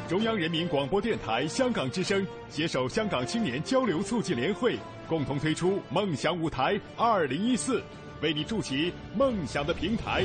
[0.09, 7.83] 中央人民广播电台香港之声携手香港青年交流促进联会，共同推出“梦想舞台二零一四”，
[8.23, 10.25] 为你筑起梦想的平台。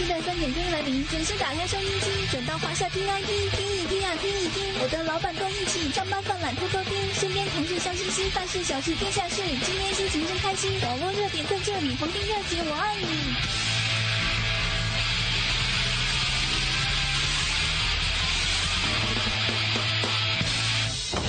[0.00, 4.64] 期待三点钟来临，准时打开收音机，转到华夏 T I P，听一听啊，听一听。
[4.80, 10.72] 我的老板跟一起上班犯懒偷偷听，身边同事笑嘻嘻，大事小事天下事，今天心情真开心。
[10.80, 13.34] 网络热点在这里，黄金热姐我爱你。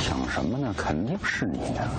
[0.08, 0.74] 想什么呢？
[0.78, 1.92] 肯定是你呀。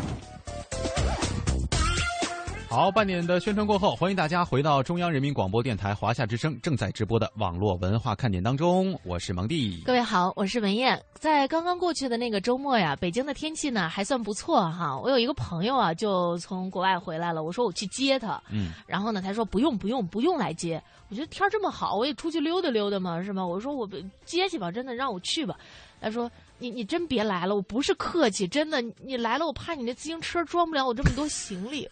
[2.73, 8.99] 好，半点的宣传过后，欢迎大家回到中央人民广播电台华夏之声正在直播的网络文化看点当中。
[9.05, 10.99] 我是蒙蒂，各位好，我是文艳。
[11.13, 14.99] 在刚刚过去的那个周末呀，北京的天气呢还算不错哈。
[14.99, 23.47] 我有一个朋友啊，就从国外回来了，我说我去接他，嗯，然后呢，他说不用不用不用来接，我觉得天这么好，我也出去溜达溜达嘛，是吧？
[23.47, 23.87] 我说我
[24.25, 25.55] 接去吧，真的让我去吧。
[26.01, 26.31] 他说。
[26.63, 31.89] 你你真别来了，我不是客气，真的，你来了我怕你那自行车装不了我这么多行李。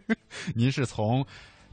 [0.56, 1.22] 您是从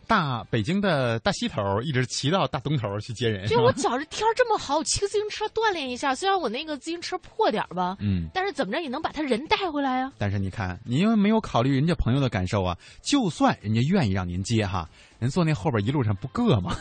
[0.05, 3.47] 大北京的大西头一直骑到大东头去接人？
[3.47, 6.13] 对我觉着天这么好，我骑个自行车锻炼一下。
[6.13, 10.11] 虽然我那个自行车破点吧，嗯，但是怎么着也能把他人带回来啊。
[10.17, 12.77] 但是你看，您又没有考虑人家朋友的感受啊。
[13.01, 16.75] 就算人家愿意让您接哈，人坐那后边一路上不硌吗？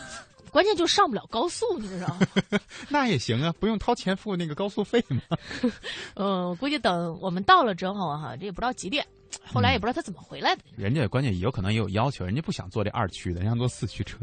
[0.50, 2.08] 关键就上不了高速，你知道
[2.50, 2.60] 吗？
[2.90, 5.20] 那也行啊，不用掏钱付那个高速费嘛。
[6.14, 9.06] 嗯， 估计等我们到了之后哈，这也不知道几点。
[9.46, 10.62] 后来也不知道他怎么回来的。
[10.76, 14.18] 人家关键有可能也有要求，人家不想坐这二驱的，人家坐四驱车。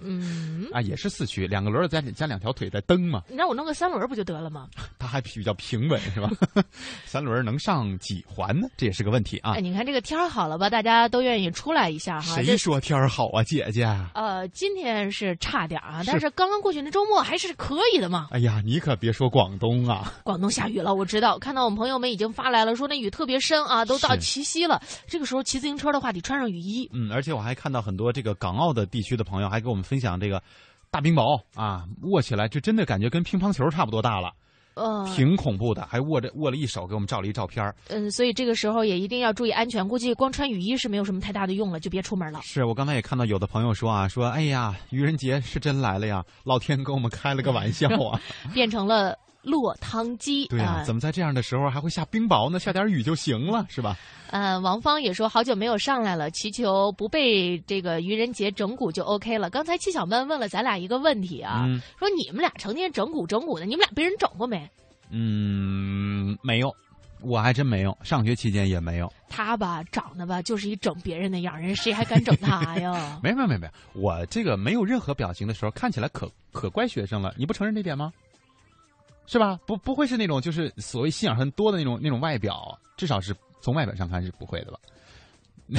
[0.00, 3.22] 嗯啊，也是四驱，两个轮加加两条腿在蹬嘛。
[3.28, 4.68] 你让我弄个三轮不就得了吗？
[4.98, 6.30] 它还比较平稳是吧？
[7.06, 8.68] 三轮能上几环呢？
[8.76, 9.52] 这也是个问题啊。
[9.52, 10.68] 哎，你看这个天儿好了吧？
[10.68, 12.34] 大家都愿意出来一下哈。
[12.42, 13.84] 谁说天儿好啊，姐姐？
[14.14, 18.28] 呃，今天是差点啊，但是刚刚过去那周末还是可以的嘛。
[18.30, 21.38] 哎呀，你可别说广东啊，广东下雨了，我知道。
[21.38, 24.80] 看到我们朋友们已经发来了，说那雨特别深啊，都到七夕了。
[25.06, 26.88] 这个时候骑自行车的话，得穿上雨衣。
[26.92, 30.42] 嗯，而且我还看到很多这个港澳的地区的朋友还给我们分享这个。
[30.90, 34.32] 大冰雹啊，握起来就真的感觉跟乒乓球差不多大了，
[34.72, 39.86] 嗯，挺恐怖的，还握着握了一手，给我们照了一照片嗯，所以这个时候也一定要注意安全。
[39.86, 42.40] 估计光穿雨衣是没有什么太大的用了，就别出门了。
[42.42, 48.18] 是我刚才也看到有的朋友说啊，说哎呀，愚人节是真来了呀，老天跟我们开了个玩笑啊，
[48.54, 49.14] 变成了。
[49.42, 52.58] 落汤鸡，对呀，怎么在这样的时候还会下冰雹呢？
[52.58, 53.96] 下点雨就行了，是吧？
[54.30, 59.48] 呃，王芳也说好久没有上来了，祈求不被这个愚人节整蛊就 OK 了。
[59.48, 61.66] 刚才七小闷问了咱俩一个问题啊，
[61.98, 64.68] 说你们俩成天整蛊整蛊的，你们俩被人整过没？
[65.10, 66.74] 嗯，没有，
[67.22, 69.10] 我还真没有，上学期间也没有。
[69.30, 73.18] 他吧，长得吧就是一整别人的样，人谁还敢整他呀？
[73.24, 78.12] 没没没没，我这个没有任何表情的时候，看起来可可乖学生了，你不承认这点吗？
[79.28, 79.60] 是吧？
[79.66, 84.78] 不，不会是那种就是所谓心眼很多的那种那种外表，至少是从外表上看是不会的吧？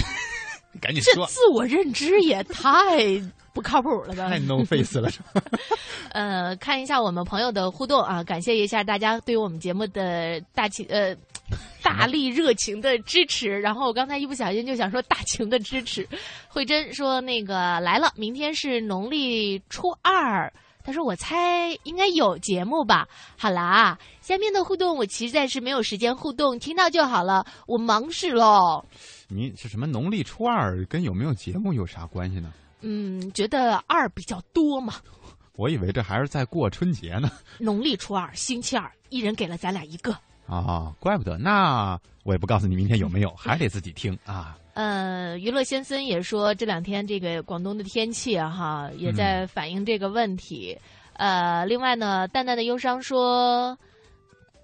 [0.80, 3.20] 赶紧说，这自我认知也太
[3.54, 4.30] 不靠谱了吧？
[4.30, 5.42] 太 no face 了，是吧？
[6.14, 11.16] 呃，看一下我们朋友的互动啊，感谢一下大家对我们节目的大情呃
[11.82, 13.60] 大力热情的支持。
[13.60, 16.08] 然后我刚才一不小心就想说大情的支持。
[16.48, 20.54] 慧珍说那个来了，明天是农历初二。
[20.90, 23.08] 他说我猜应该有节目吧。
[23.38, 28.84] 好啦，下面的互动我实在是没有时间互动，听到就好了，我忙死喽。
[29.28, 32.52] 你是什么农历初二跟有没有节目有啥关系呢？
[32.82, 34.96] 嗯，觉得二比较多嘛。
[35.58, 37.30] 我以为这还是在过春节呢。
[37.60, 40.12] 农历初二，星期二，一人给了咱俩一个。
[40.48, 41.38] 啊，怪不得。
[41.38, 44.58] 那我也不告诉你明天有没有，还得自己听啊。
[44.80, 50.78] 呃，娱乐先生也说这两天这个广东的天气啊，哈，也在反映这个问题。
[51.16, 53.78] 呃，另外呢，淡淡的忧伤说，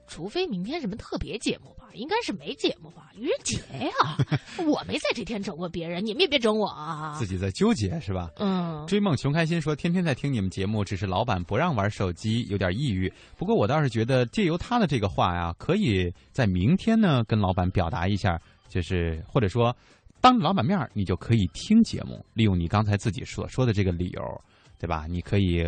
[0.08, 3.12] 除非明天什么特别节目吧，应该是没节目吧？
[3.18, 4.18] 愚人节呀，
[4.66, 7.14] 我没在这天整过别人，你们也别整我啊！
[7.20, 8.30] 自己在纠结是吧？
[8.38, 8.88] 嗯。
[8.88, 13.12] 追梦熊开心说，天天在听你们节目，只是老板不让玩手机，有点抑郁。
[13.36, 18.40] 不过我倒是觉得，借由他的这个话呀，可以在明天呢跟老板表达一下，
[18.70, 19.76] 就是或者说，
[20.26, 24.42] 当着老板面你就可以听节目，利用你刚才自己所说的这个理由，
[24.80, 25.06] 对吧？
[25.08, 25.64] 你可以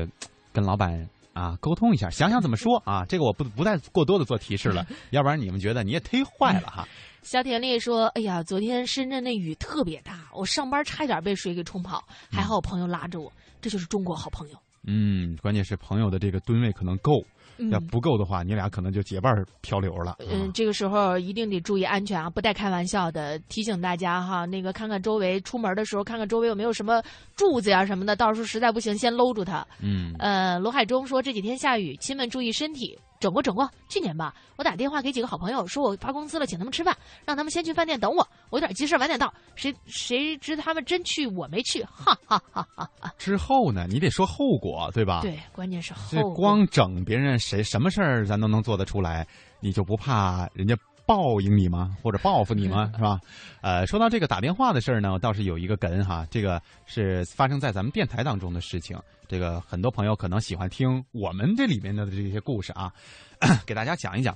[0.52, 1.08] 跟老板。
[1.34, 3.06] 啊，沟通一下，想想怎么说啊？
[3.06, 6.88] 这个我不不再过多的做提示了， 要不然你们觉得你也忒坏了哈。
[7.22, 13.32] 肖田丽说：“哎呀，昨天深圳那雨特别大，我上班差点被水给冲跑，还好我朋友拉着我，
[13.62, 14.58] 这就是中国好朋友。”
[14.90, 17.24] 嗯，关键是朋友的这个吨位可能够。
[17.72, 20.18] 要不够的话，你俩可能就结伴漂流了。
[20.32, 23.38] 嗯，这个时候一定得注意安全啊，不带开玩笑的。
[23.50, 27.02] 提醒大家哈，那个看看周围，出门的时候看看周围有没有什么
[27.36, 29.66] 柱子呀什么的，到时候实在不行先搂住它。
[29.82, 30.14] 嗯。
[30.20, 32.98] 呃，罗海中说这几天下雨，亲们注意身体。
[33.20, 36.96] 整过整过，去年吧，我打电话给几个好朋友，说我发工资了，请他们吃饭，
[37.26, 39.34] 让他们先去饭店等我，我有点急事晚点到。
[39.56, 42.90] 谁谁知他们真去，我没去，哈哈哈哈！
[43.18, 45.22] 之后呢，你得说后果，对吧？
[45.22, 49.28] 对，关键是后这光整别人，谁什么事儿咱都能做得出来，
[49.60, 50.76] 你就不怕人家？
[51.08, 51.96] 报应你吗？
[52.04, 52.92] 或者报复你吗？
[52.96, 53.20] 是吧？
[53.62, 58.96] 呃，说到这个打电话的事儿呢，倒是有一个梗哈，这个是发生在咱们电台当中的事情。
[59.30, 62.94] 这个很多朋友可能喜欢听我们这里面的这些故事啊，
[63.66, 64.34] 给大家讲一讲。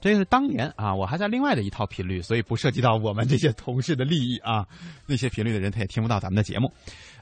[0.00, 4.66] 这是当年啊，我还在另外的一套频率，所以不涉及到我们这些同事的利益啊。
[5.06, 6.72] 那些频率的人他也听不到咱们的节目。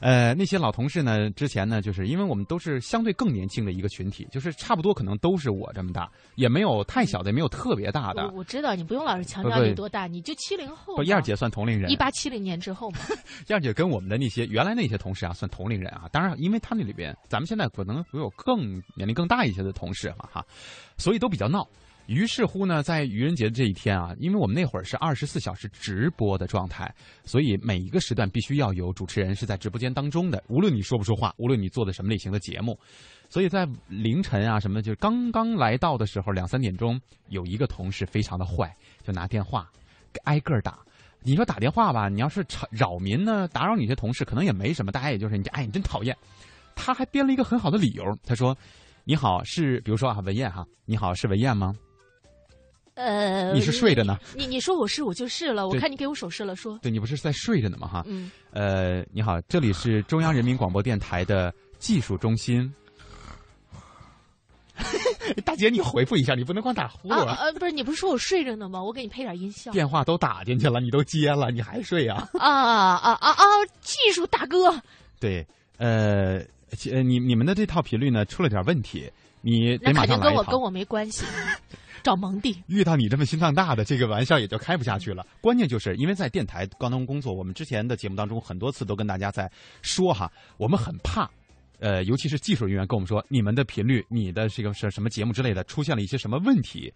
[0.00, 8.28] 呃，那些老同事呢，之前呢，就是因为我们都是相对更年轻的一个群体，就是差不多可能都是我这么大，也没有太小的，也没有特别大的。
[8.34, 10.96] 我知道你不用老是强调你多大，你就七零后。
[10.96, 11.90] 不，燕儿姐算同龄人。
[11.90, 12.98] 一八七零年之后嘛。
[13.48, 16.08] 燕儿姐跟我们的那些原来那些同事啊，算同龄人啊。
[16.10, 20.44] 当然，因为他那里边，咱们现在可能有更年龄更大一些的同事嘛，哈，
[20.96, 21.68] 所以都比较闹。
[22.10, 26.92] 于是乎呢，在愚人节的这一天啊，因为我们那会儿是二十四小时直播的状态，
[27.24, 32.76] 所以每一个时段必须要有主持人是在直播间当中的，无论你说不说话，无论你做的什么类型的节目，
[33.28, 39.70] 所以在凌晨啊什么，就刚刚来到的时候，两三点钟，有一个同事非常的坏，就拿电话
[40.24, 40.80] 挨个打。
[41.22, 46.16] 你说打电话吧，你要是吵扰民呢，打扰你些同事，可能也没什么，大家也就是你哎，你真讨厌。
[46.74, 48.56] 他还编了一个很好的理由，他说
[49.04, 51.72] ：“你好，是比如说啊，文燕哈，你好，是文燕吗？”
[53.00, 54.18] 呃，你是睡着呢？
[54.36, 56.78] 你你说我是我就是了，我看你给我手势了，说。
[56.82, 57.88] 对你不是在睡着呢吗？
[57.88, 58.30] 哈，嗯。
[58.52, 62.70] 呃，你好，这里是中央人民广播电台的技术中心。
[65.44, 67.36] 大姐，你回复一下，你不能光打呼噜啊！
[67.40, 68.82] 呃，不是，你不是说我睡着呢吗？
[68.82, 69.70] 我给你配点音效。
[69.72, 72.28] 电话都打进去了，你都接了，你还睡呀？
[72.38, 73.44] 啊啊啊啊！
[73.80, 74.74] 技术大哥。
[75.18, 75.46] 对，
[75.78, 76.42] 呃，
[76.90, 81.24] 呃，你你们的这套频率呢，出了点问题，你得马上来跟我跟我没关系。
[82.02, 85.26] 找蒙弟，遇到你这么心脏大的，这个玩笑也就开不下去了。
[85.40, 89.50] 关键就是因为在电台刚刚工作，我们之前的节目当中很多次都跟大家在
[89.82, 91.30] 说哈，我们很怕。
[91.80, 96.92] 呃，尤其是技术人员跟我们说，你们的频率、你的这个是什么节目之类的，出现了一些什么问题，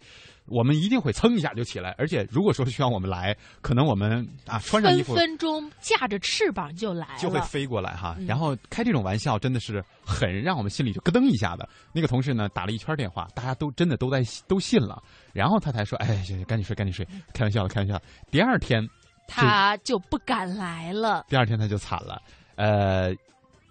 [0.47, 1.95] 我们一定会蹭一下就起来。
[1.97, 8.17] 而且，如果说是需要我们来，可能我们啊穿上衣服，分分钟架着翅膀就来，就会飞过来哈。
[8.27, 11.69] 然后开这种玩笑真的是很让我们心里就咯噔一下的。
[11.93, 18.01] 那个同事呢打了一圈电话，大家都真的都在都信了，然后他才说：“哎，行行，赶紧睡，赶紧睡。”开玩笑，开玩笑。
[18.31, 18.87] 第二天
[19.27, 21.25] 他就不敢来了。
[21.29, 22.21] 第二天他就惨了，
[22.57, 23.15] 呃。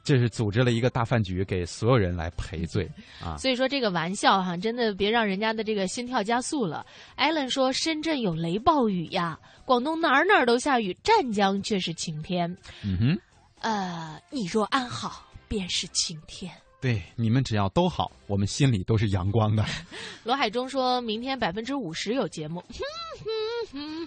[0.04, 2.90] 这是组织了一个大饭局，给所有人来赔罪
[3.24, 3.38] 啊！
[3.38, 6.86] 所以说这个玩笑哈，真的别让人家的这个心跳加速了。
[7.16, 13.20] 艾伦说：“深圳有雷暴雨呀，广东哪儿哪儿都下雨，湛江却是晴天。”嗯哼，
[13.62, 16.52] 呃，你若安好，便是晴天。
[16.82, 19.64] 对，你们只要都好，我们心里都是阳光的。
[20.26, 22.62] 罗海中说明天百分之五十有节目。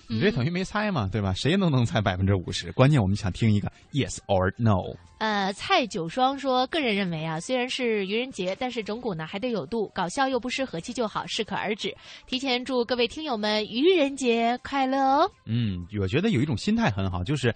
[0.09, 1.33] 你这等于没猜嘛，对吧？
[1.35, 4.97] 谁都能猜百分之五十，关键我们想听一个 yes or no。
[5.19, 11.97] 呃，蔡九双说，个人认为啊，虽然是愚人节，但是整蛊呢还得有度，搞笑又不失和气就好，适可而止。
[12.27, 15.31] 提前祝各位听友们愚人节快乐哦。
[15.47, 17.55] 嗯，我觉得有一种心态很好，就是，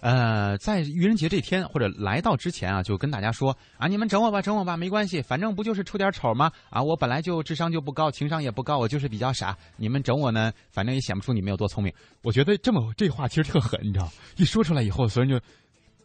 [0.00, 6.52] 呃，在愚人节这天或者来到之前啊，就跟大家说啊，你们整我吧，整我吧，没关系，反正不就是出点丑吗？
[6.70, 9.56] 啊，我本来就智商就不高，情商也不高，我就是比较傻。
[9.76, 11.92] 你们整我呢，反正也显不出你们有多聪明。
[12.22, 14.08] 我觉得这么 这话其实特狠，你知道？
[14.36, 15.46] 一说出来以后，所有人就，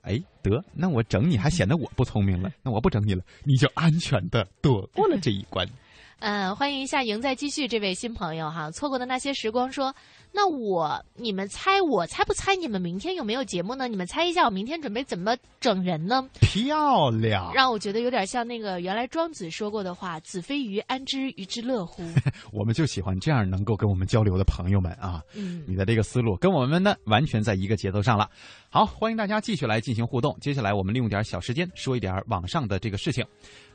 [0.02, 5.68] 哎，得，那我整你还显得我不聪明了，那我不整你了，你就安全的躲过了这一关。
[6.20, 9.94] 嗯， 欢迎一下赢在继续这位新朋友哈，错过的那些时光说。
[10.36, 12.56] 那我，你们猜我猜不猜？
[12.56, 13.88] 你们明天有没有节目呢？
[13.88, 16.28] 你们猜一下，我明天准备怎么整人呢？
[16.42, 22.02] 漂亮，让我觉得有点像那个原来庄子说过的话：“子非鱼，安知鱼之乐乎？”
[22.52, 25.22] 我们就喜欢这样能够跟我们交流的朋友们啊！
[25.36, 28.28] 嗯，你的这个思路跟我们呢完全在一个节奏上了。
[28.72, 30.36] 好，欢迎大家继续来进行互动。
[30.42, 33.24] 接下来我们利用点小时间说一点网上的这个事情。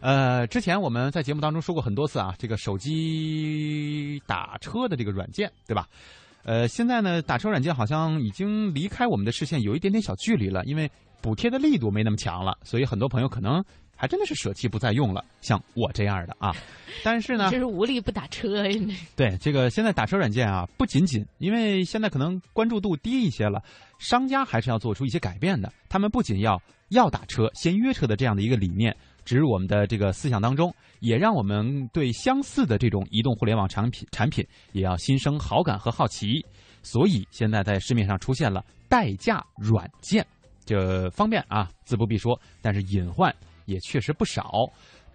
[0.01, 5.87] 呃，之前我们在节目当中说过很多次啊，这个手机打车的这个软件，对吧？
[6.45, 13.63] 呃，现在呢，打车软件好像已经离开我们的视线有一点点小距离了，因为补贴的力度没那么强了，所以很多朋友可能
[13.95, 16.55] 还真的是舍弃不再用了，像我这样的啊。
[17.05, 18.65] 但是呢，就是无力不打车。
[19.15, 23.63] 对，这个现在打车软件啊，不仅仅因为现在可能关注度低一些了，
[23.99, 25.73] 商家还是要做出一些改变的。
[25.89, 28.97] 他们不仅要要打车，先约车的这样的一个理念。
[29.25, 36.45] 植入我们的这个思想当中，也让我们对相似的这种移动互联网产品产品也要心生好感和好奇。
[36.83, 40.27] 所以现在在市面上出现了代驾软件，
[40.65, 42.41] 这方便啊，自不必说。
[42.63, 43.35] 但是隐患
[43.67, 44.51] 也确实不少。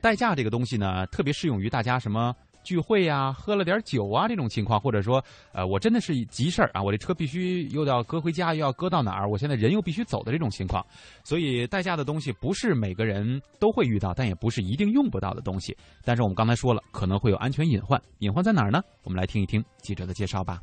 [0.02, 2.36] 代驾这个东西呢，特别适用于大家什么？
[2.64, 9.30] 聚会呀，喝了点酒啊，这种情况，或者说，呃，我真的是急事儿啊，我这车必须又要搁回家，又要搁到哪儿？
[9.30, 10.86] 我现在人又必须走的这种情况，
[11.24, 15.76] 所以代驾的东西不是每个人都会遇到，但也不是一定用不到的东西。
[16.04, 18.82] 但是我们刚才说了，可能会有安全隐患，隐患在哪儿呢？
[19.04, 20.60] 我们来听一听记者的介绍吧。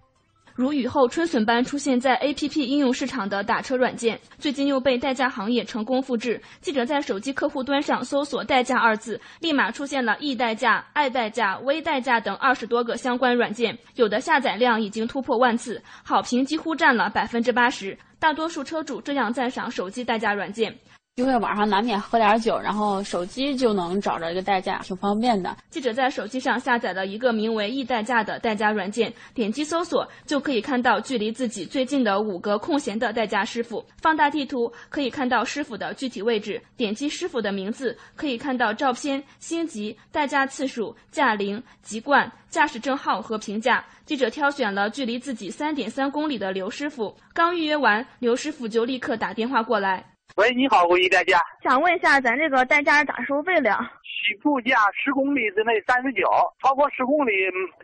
[0.61, 6.39] 如雨后春笋般出现在 A P P 应用市场的打车软件，最近又被代驾行业成功复制。
[6.61, 17.97] 记者在手机客户端上搜索“代驾”二字，立马出现了易代驾、爱代驾、微代驾等二十多个相关软件，有的下载量已经突破万次，好评几乎占了百分之八十。
[18.19, 20.79] 大多数车主这样赞赏手机代驾软件。
[21.21, 25.55] 因为晚上难免喝点酒，然后手机就能找着一个代驾，挺方便的。
[25.69, 33.85] 记者在手机上下载了一个名为“易代驾”的代驾软件，点击搜索就可以看到距离自己最近的五个空闲的代驾师傅。
[34.01, 43.85] 放大地图可以看到师傅的具体位置，点击师傅的名字可以看到照片、星级、代驾次数、驾龄、籍贯、驾驶证号和评价。
[44.07, 50.07] 记者挑选了距离自己三点三公里的刘师傅，刚预约完，刘师傅就立刻打电话过来。
[50.37, 53.71] 喂，你好，五一代驾，想问一下，咱这个代驾是咋收费的？
[54.03, 56.23] 起步价十公里之内三十九，
[56.63, 57.33] 超过十公里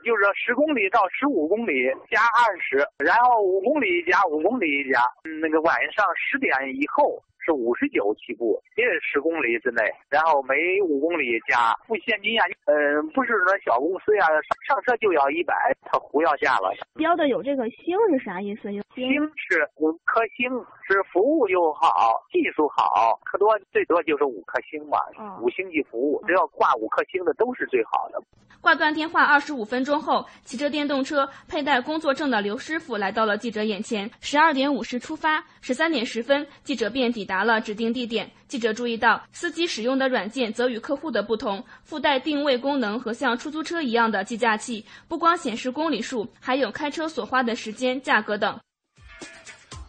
[0.05, 1.73] 就是十公里到十五公里
[2.11, 5.03] 加二十，然后五公里加五公里加，
[5.41, 7.23] 那个晚上十点以后。
[7.47, 9.81] 是五十九起步，也是十公里之内，
[10.11, 12.43] 然后每五公里加付现金呀。
[12.65, 12.75] 嗯，
[13.15, 14.27] 不是说小公司呀，
[14.67, 16.75] 上车就要一百，他胡要价了。
[16.97, 18.69] 标的有这个星是啥意思？
[18.97, 20.51] 星是五颗星，
[20.83, 21.89] 是服务又好，
[22.33, 24.99] 技术好，可多最多就是五颗星嘛。
[25.41, 28.21] 五星级服务，只要挂五颗星的都是最好的。
[28.61, 34.11] 挂断电话二十五分钟后，骑着电动车、佩戴工作证的刘师傅来到了记者眼前。
[34.21, 37.36] 十二点五十出发，十三点十分，记者便抵达。
[37.37, 48.59] 达了指定地点，记者注意到，司机使用的软件则与客户的不同，附带定位功能和像出租车一样的计价器，不光显示公里数，还有开车所花的时间、价格等。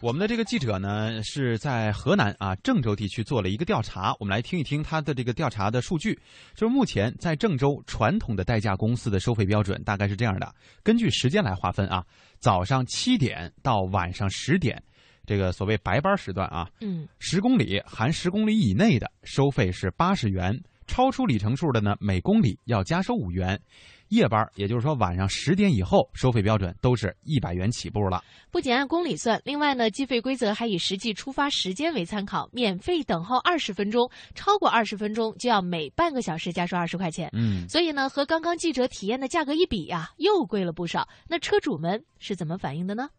[0.02, 6.12] 我们的这个记者呢，是在河南啊郑州地区做了一个调查，我们来听一听他的这个调查的数据。
[6.54, 12.04] 就是目前在郑州传统的代驾公司的收费标准大概是这样的，根据时间来划分啊，
[12.40, 14.82] 早上七点到晚上十点。
[15.28, 23.60] 这个所谓白班时段啊，嗯，十公里含十公里以内的收费是八十元，超出里程数的呢，每公里要加收五元。
[24.08, 28.24] 夜班，也就是说晚上十点以后，收费标准都是一百元起步了。
[28.50, 37.28] 不仅按公里算，另外呢，计费规则还以实际出发时间为参考，免费等候二十分钟，超过二十分钟就要每半个小时加收二十块钱。
[37.34, 41.06] 嗯，所以呢，和刚刚记者体验的价格一比呀，又贵了不少。
[41.28, 43.10] 那车主们是怎么反应的呢？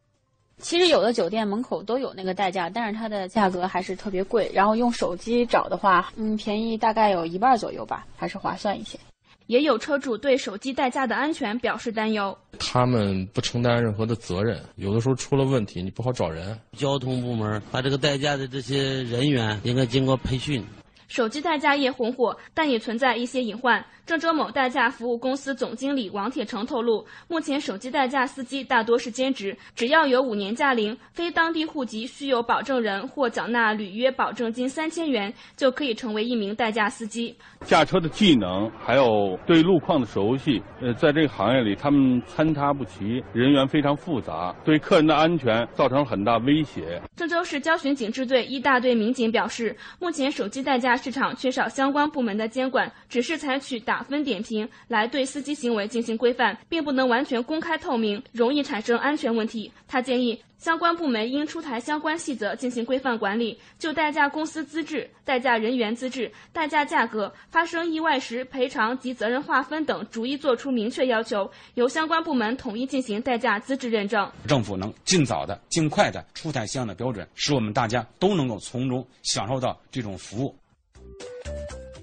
[0.59, 4.51] 其实有的酒店门口都有那个代驾，但是它的价格还是特别贵。
[4.53, 8.99] 然后用手机找的话，嗯，便宜大概有一半左右吧，还是划算一些。
[9.47, 12.37] 也有车主对手机代驾的安全表示担忧。
[12.59, 16.55] 他们不承担任何的责任，有的时候出了问题你不好找人。
[16.77, 20.63] 交通部门把这个代驾的这些人员应该经过培训。
[21.09, 23.83] 手机代驾业红火，但也存在一些隐患。
[24.05, 37.35] 郑州某代驾服务公司总经理王铁成透露，目前手机代驾司机大多是兼职，只要有五年驾龄，非当地户籍，需有保证人或缴纳履约保证金三千元，就可以成为一名代驾司机。
[37.65, 47.01] 驾车的技能还有对路况的熟悉，呃，在这个行业里他们参差不齐，人员非常复杂，对客人的安全造成很大威胁。
[47.15, 54.05] 郑州市交巡警支队一大队民警表示，目前手机代驾市场缺少相关部门的监管，只是采取打。
[54.09, 59.71] 分点评来对司机行为进行规范，并不能完全公开透明，容易产生安全问题。
[59.87, 74.27] 他建议相关部门应出台相关细则进行规范管理，就代驾公司资质、代驾人员资质、代驾价格、发生意外时赔偿及责任划分等，逐一作出明确要求，由相关部门统一进行代驾资质认证。
[74.47, 80.55] 政府能尽早的、尽快的出台相应的标准，使我们大家都能够从中享受到这种服务。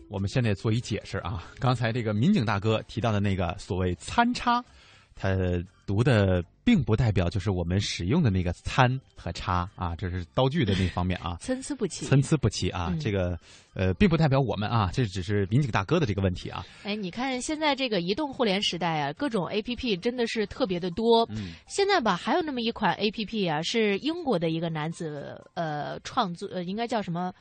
[0.09, 4.65] 我们现在做一解释啊，刚才这个民警大哥提到的那个所谓参差，
[5.15, 5.37] 他
[5.85, 13.39] 读的并不代表就是我们使用的那个参和差啊，这是刀具的那方面啊， 参差不齐，参差不齐啊，这个
[13.75, 16.65] 呃，并不代表我们啊，这只是民警大哥的这个问题啊。
[16.83, 21.27] 哎，你看现在这个移动互联时代啊，各种 A P P 真的是特别的多。
[21.31, 27.33] 嗯，现在吧，还有那么一款 A P P 啊，是英国的一个男子呃创作，呃，应该叫什么？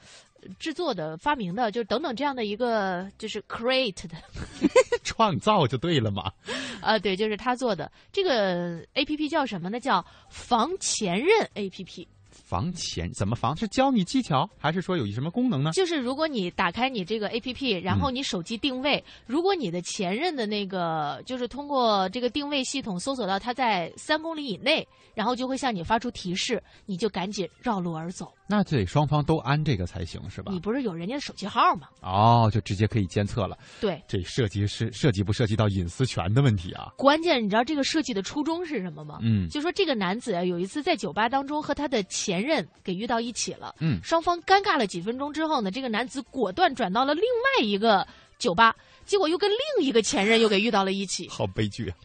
[0.60, 4.16] 制作的、发明的，就是等等这样的一个，就是 create 的
[5.04, 6.32] 创造就对了嘛？
[6.82, 9.80] 啊，对，就是他做的这个 A P P 叫什么呢？
[9.80, 12.08] 叫防前任 A P P。
[12.46, 13.56] 防前怎么防？
[13.58, 15.72] 是教你技巧，还是说有什么功能呢？
[15.72, 28.32] 就是如果你打开你这个 A P P，然后你手机定位，如果你的前任的那个，就是通过这个定位系统搜索到他在三公里以内，然后就会向你发出提示，你就赶紧绕路而走。
[28.48, 30.52] 那得双方都安这个才行，是吧？
[30.52, 31.88] 你不是有人家的手机号吗？
[32.02, 33.58] 哦，就直接可以监测了。
[33.82, 36.93] 对，这涉及是涉及不涉及到隐私权的问题啊？
[36.96, 39.18] 关键你知道这个设计的初衷是什么吗？
[39.24, 43.75] 嗯，就说这个男子啊，有一次在酒吧当中和他的前任给遇到一起了。
[43.79, 48.07] 嗯，双方尴尬了几分钟之后呢，这个男子果断转到了另外一个
[48.39, 48.75] 酒吧，
[49.05, 51.27] 结果又跟另一个前任又给遇到了一起。
[51.29, 51.97] 好悲剧啊！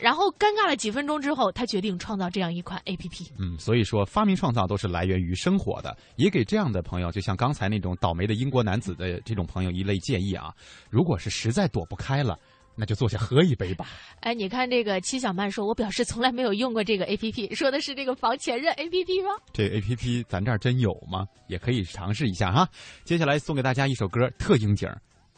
[0.00, 3.32] 然后尴尬了几分钟之后，他决定创造这样一款 A P P。
[3.38, 10.52] 嗯，所以说发明创造都是来源于生活的，也给这样的朋友，就像刚才那种倒霉的英国男子的这种朋友一类建议啊。
[10.90, 12.38] 如果是实在躲不开了，
[12.78, 13.88] 那就坐下喝一杯吧。
[14.20, 19.30] 哎，你看这个七小曼说，我表示从来没有用过这个 A P P，说的是这个防前任 A P P 吗？
[19.52, 21.26] 这 A P P 咱这儿真有吗？
[21.48, 22.68] 也可以尝试一下哈。
[23.02, 24.88] 接下来送给大家一首歌，特应景，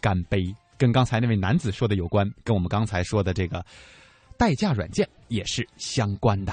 [0.01, 3.65] 干杯，跟刚才那位男子说的有关，跟我们刚才说的这个。
[4.37, 6.53] 代驾软件也是相关的。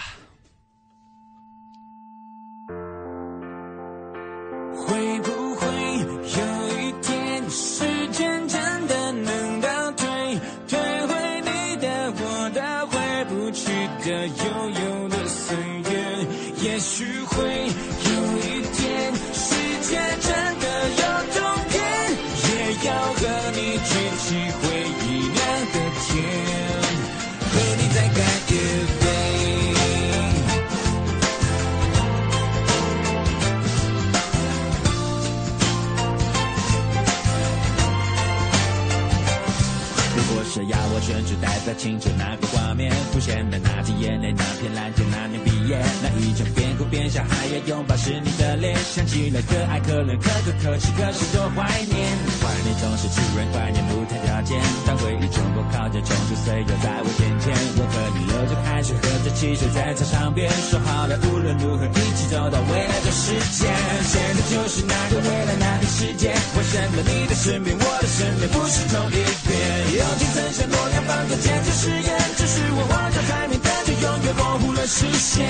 [41.68, 51.98] 选出代表青春那个画面，浮现的那滴眼泪，那片蓝天，那年毕业，那一场边哭边笑还要拥抱是你的脸，想起来可爱可怜可歌可泣，可是多怀念。
[52.40, 63.68] 怀念总是突然怀念不太条件，当回忆冲破靠近冲出岁月在我眼前，我和你流着汗水，喝着汽水在操场边，说好了无论如何一起走到未来的世界。
[64.08, 65.56] 现在就是那个未来
[65.88, 69.18] 世界，为什么你的身边我的身边不是同一
[69.48, 69.58] 边？
[69.98, 75.48] 友情曾像诺亚方舟坚持誓言，只是我望着海面，但却永远模糊了视线。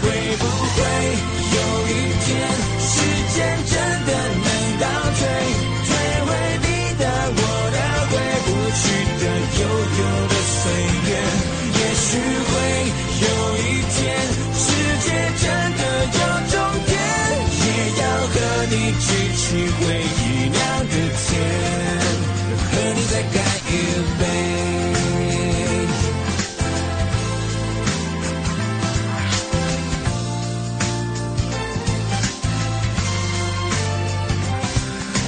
[0.00, 0.06] 会
[0.38, 0.80] 不会
[1.52, 1.60] 有
[1.90, 1.92] 一
[2.24, 2.30] 天，
[2.80, 2.94] 时
[3.34, 3.36] 间
[3.68, 3.74] 真
[4.06, 4.48] 的能
[4.80, 4.86] 倒
[5.18, 5.20] 退，
[5.84, 5.92] 退
[6.24, 6.30] 回
[6.64, 7.04] 你的、
[7.36, 7.40] 我
[7.74, 7.78] 的、
[8.08, 8.14] 回
[8.46, 8.82] 不去
[9.20, 9.22] 的、
[9.60, 10.72] 悠悠的岁
[11.04, 11.10] 月？
[11.74, 12.16] 也许
[12.48, 12.54] 会
[13.20, 13.26] 有
[13.60, 14.00] 一天，
[19.00, 19.42] 举起
[19.80, 20.94] 回忆酿的
[21.26, 21.28] 甜。
[22.54, 23.36] 和你再干
[23.66, 23.70] 一
[24.18, 24.22] 杯。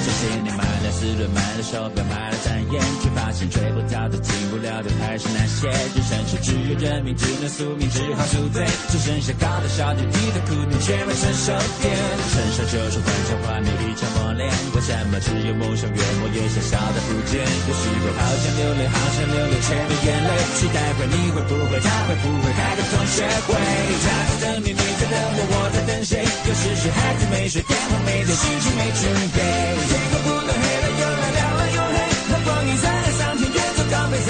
[0.03, 2.26] 这些年买了四轮，买了手表，买
[2.69, 5.67] 却发现追不到的、进不了的还是那些。
[5.71, 8.65] 人生是只有认命，只能宿命，只好赎罪。
[8.91, 11.95] 只剩下高的、笑点、低的、哭点，却没成熟点。
[12.33, 14.51] 成熟就是幻想画面，一场磨练。
[14.75, 17.39] 为什么只有梦想越磨越小小的不见？
[17.41, 20.29] 有时候好想流泪，好想流泪，却没眼泪。
[20.59, 23.55] 期待会，你会不会，他会不会开个同学会？
[24.03, 26.19] 他在等你，你在等我，我在等谁？
[26.21, 29.03] 有时是孩子没睡，电话没接，心情没准
[29.33, 29.39] 备。
[29.87, 30.67] 天空不能黑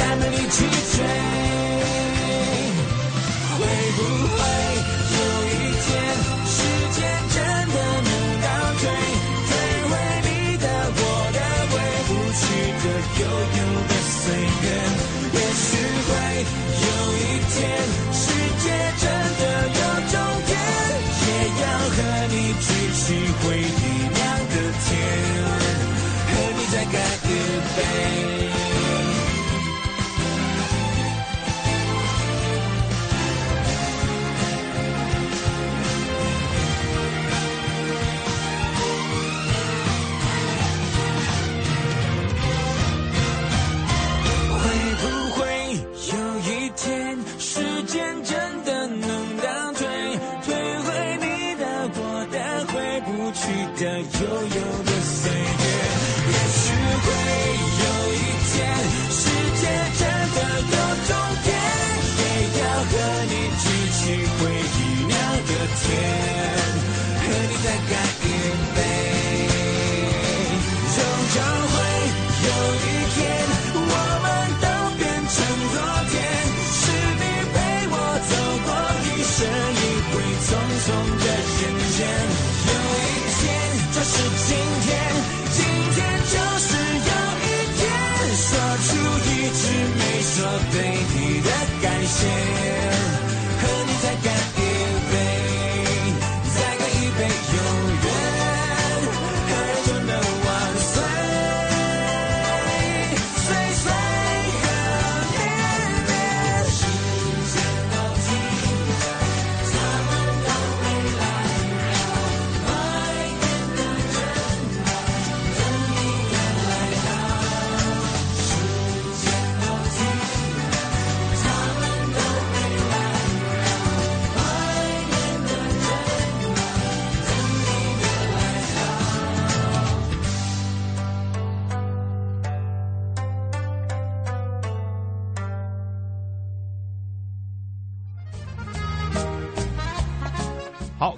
[0.08, 0.58] 走高飞，再没力气
[0.96, 1.04] 追。
[3.58, 3.60] 会
[3.96, 4.67] 不会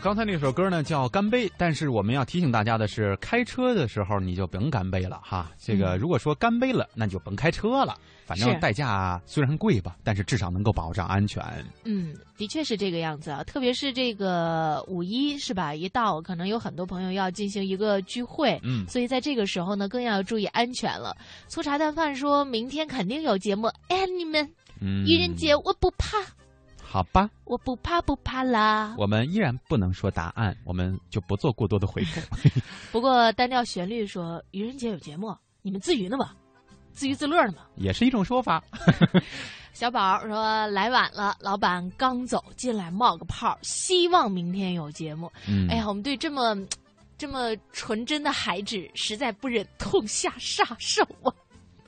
[0.02, 5.52] 刚才那首歌呢叫《干杯》，但是我们要提醒大家的是，开车的时候你就甭干杯了哈。
[5.58, 7.98] 这个如果说干杯了，那就甭开车了。
[8.26, 11.44] 反正代驾虽然贵吧，但是至少能够保障安全。
[11.84, 15.76] 嗯，的确是这个样子啊，特别是这个五一是吧？
[15.76, 21.14] 一到，可能有很多朋友要进行一个聚会，嗯所以在这个时候呢，更要注意安全了。
[21.50, 26.20] 粗茶淡饭说明天肯定有节目，哎，你们嗯，愚人节我不怕，
[26.92, 28.96] 好吧，我不怕不怕啦。
[28.98, 32.20] 我们依然不能说答案，我们就不做过多的回复。
[32.92, 36.36] 不过单调旋律说愚人节有节目，你们自娱呢吧？
[36.92, 37.60] 自娱自乐呢嘛。
[37.76, 38.64] 也是一种说法。
[39.72, 45.32] 小宝说来晚了，老板刚走进来冒个泡，希望明天有节目。
[45.48, 46.58] 嗯哎呀，我们对这么
[47.20, 51.32] 这么纯真的孩子实在不忍痛下杀手啊，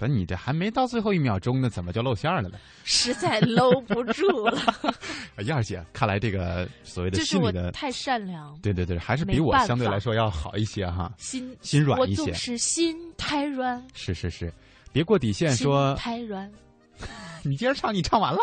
[0.08, 2.58] 不，你这还没到最后一秒钟呢，怎么就露馅了呢？
[2.84, 4.62] 实在搂不住了。
[5.38, 12.36] 哎燕儿姐，看来这个所谓的心理的，太善良，对对对，还是比我相对来说要好一些哈，心心软一些我总。
[12.36, 14.52] 是心太软，是是是，
[14.92, 16.52] 别过底线心说，太软，
[17.44, 18.40] 你接着唱，你唱完了。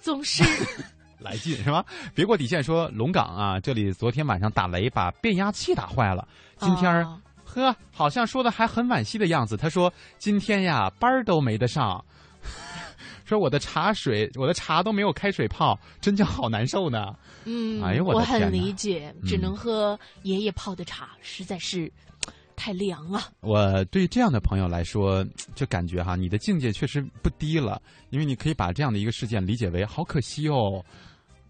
[0.00, 0.44] 总是
[1.18, 1.84] 来劲是吧？
[2.14, 6.26] 别过底线说龙岗啊，这里昨天晚上打雷把变压器打坏了，
[6.58, 7.06] 今天
[7.64, 9.56] 呵，好像说的还很惋惜的样子。
[9.56, 12.04] 他说今天呀班儿都没得上，
[13.24, 17.14] 说我的茶水我的茶都没有开水泡，真叫好难受呢。
[17.44, 21.90] 嗯，哎呦我很理解，只嗯能喝爷爷泡的茶，实在是
[22.56, 23.20] 太凉了。
[23.40, 27.80] 我对这样的朋友来说，就感觉哈，你的境界确实不低了，
[28.10, 30.84] 因为你可以把这样的一个事件理解为好可惜哦。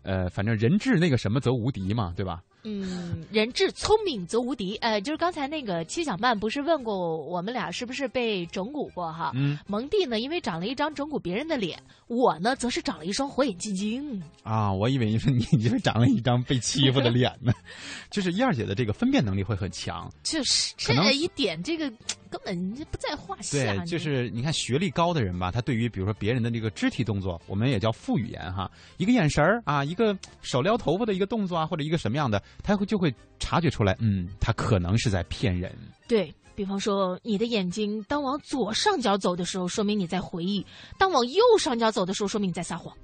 [0.03, 2.41] 呃，反正人至那个什么则无敌嘛，对吧？
[2.69, 4.75] 嗯，人至聪明则无敌。
[4.79, 9.31] 呃，就是刚才那个七小曼不是问过我们俩是不是被整蛊过哈？
[9.37, 14.21] 嗯蒙蒂呢，因为长了一张整蛊别人的脸，我呢则是长了一双火眼金睛。
[14.43, 17.53] 啊，我以为你说你就是长了一张被欺负的脸呢，
[18.11, 20.11] 就是燕儿姐的这个分辨能力会很强。
[20.25, 21.89] 就是这一点，这个
[22.31, 23.59] 根本不在话下。
[23.59, 35.73] 对，就是你看学历高的人吧，他对于比如说别人的这个肢体动作，我们也叫副语言哈，一个眼神儿啊，一个手撩头发的一个动作啊，或者一个什么样的，他会就会察觉出来，嗯，他可能是在骗人。
[36.09, 40.65] 对，比方说，你的眼睛当往左上角走的时候，说明你在回忆；
[40.99, 42.95] 当往右上角走的时候，说明你在撒谎。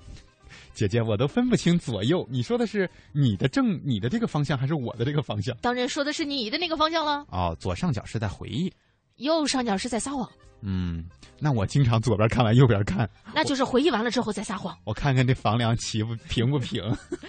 [0.75, 5.55] 姐姐，我都分不清左右，你说的是你的正你的这个方向，还是我的这个方向？
[5.61, 7.27] 当然说的是你的那个方向了。
[7.29, 8.73] 哦，左上角是在回忆，
[9.23, 10.29] 右上角是在撒谎。
[10.65, 11.05] 嗯，
[11.41, 14.79] 那我经常左边看完右边看， 那就是回忆完了之后再撒谎。
[14.85, 16.81] 我看看这房梁齐不平不平。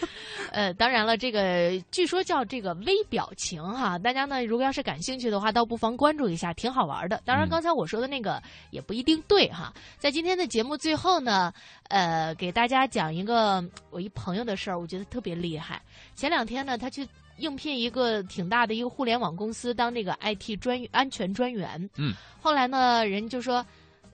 [0.53, 7.19] 呃，当然了，这个据说叫这个微表情哈，大家呢如果要是感兴趣的话，倒不妨关注一下，挺好玩的。
[7.25, 8.39] 当然，刚才我说的那个
[8.69, 9.73] 也不一定对哈。
[9.97, 11.51] 在今天的节目最后呢，
[11.89, 15.81] 呃，给大家讲一个我一朋友的事儿，我觉得特别厉害。
[16.13, 17.07] 前两天呢，他去。
[17.37, 21.89] 应聘一个挺大的一个互联网公司当那个 IT 专安全专员。
[21.97, 22.13] 嗯。
[22.41, 23.65] 后来呢，人就说，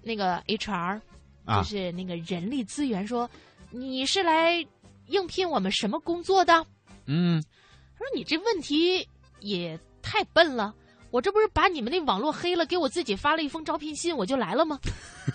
[0.02, 1.00] 那个 HR，
[1.48, 3.30] 就是那个人力资源说，
[3.72, 4.66] 你是来
[5.08, 6.66] 应聘我们什么工作的？
[7.06, 7.44] 嗯。
[7.98, 9.08] 他说你这问题
[9.42, 10.74] 也太笨了，
[11.12, 14.80] 我这不是把你们那网络黑了，给我自己发了一封招聘信，我就来了吗？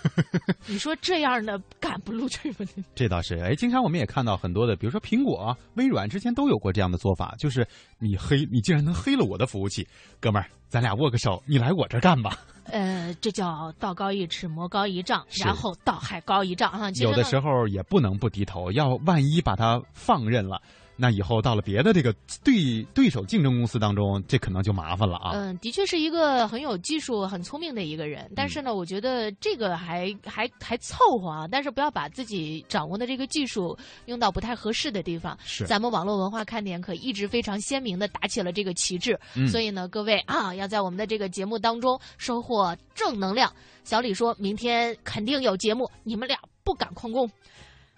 [0.66, 1.58] 你说这样的
[1.94, 2.66] 敢不录取吗？
[2.96, 7.64] 这倒是，哎，经常我们也看到很多的，比如说苹果、微软之前都有过这样的做法，就是
[8.00, 9.86] 你黑，你竟然能黑了我的服务器，
[10.18, 12.36] 哥们儿，咱俩握个手，你来我这干吧。
[12.66, 16.90] 呃，这叫道高一尺，魔高一丈，然后道还高一丈哈。
[17.00, 20.60] 有的时候也不能不低头，要万一把它放任了。
[20.96, 22.14] 那以后到了别的这个
[22.44, 25.32] 对对手竞争公司当中，这可能就麻烦了啊。
[25.34, 31.48] 嗯，的确是一个很有技术、很聪明的一个人，但是呢，我觉得这个还还还凑合啊。
[31.50, 33.76] 但是不要把自己掌握的这个技术
[34.06, 35.36] 用到不太合适的地方。
[35.44, 39.18] 是，咱们网络文化看点可一直非常鲜明的打起了这个旗帜。
[39.34, 43.52] 嗯，所以呢，各位啊，要在我们的这个节目当中收获正能量。
[43.82, 47.28] 小李说明天肯定有节目，你们俩不敢旷工。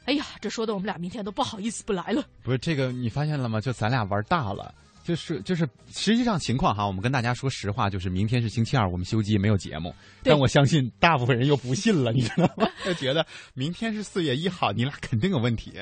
[0.06, 2.24] 哎呀，这说的我们俩明天都不好意思不来了。
[2.42, 3.60] 不是这个，你发现了吗？
[3.60, 4.72] 就咱俩玩大了，
[5.06, 9.94] 就是就是，实际上情况哈，我们跟大家说实话，就是明天是星期二，我们休机没有节目。
[10.24, 12.68] 但我相信大部分人又不信了，你知道吗？
[12.84, 15.74] 就觉得明天是四月一号，你俩肯定有问题。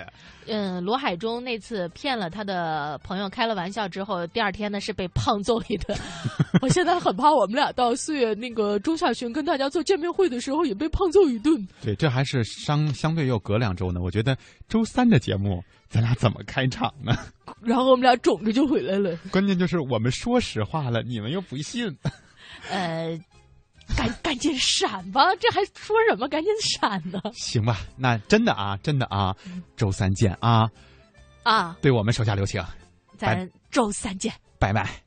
[0.46, 5.98] 嗯，罗海中那次骗了他的朋友开了玩笑之后，第二天呢是被胖揍一顿。
[6.60, 11.66] 我现在很怕我们俩到四月那个中下旬跟大家做见面会的时候也被胖揍一顿。
[11.80, 14.02] 对，这还是相相对又隔两周呢。
[14.02, 14.36] 我觉得
[14.68, 17.16] 周三的节目咱俩怎么开场呢？
[17.64, 19.16] 然后我们俩肿着就回来了。
[19.30, 21.86] 关键就是我们说实话了，你们又不信。
[22.70, 23.18] 呃，
[23.96, 26.28] 赶赶紧闪吧，这还说什么？
[26.28, 27.20] 赶紧闪呢？
[27.34, 29.34] 行吧，那真的啊，真的啊，
[29.76, 30.70] 周三见啊！
[31.42, 32.62] 啊，对我们手下留情，
[33.18, 35.03] 咱周三见，拜拜。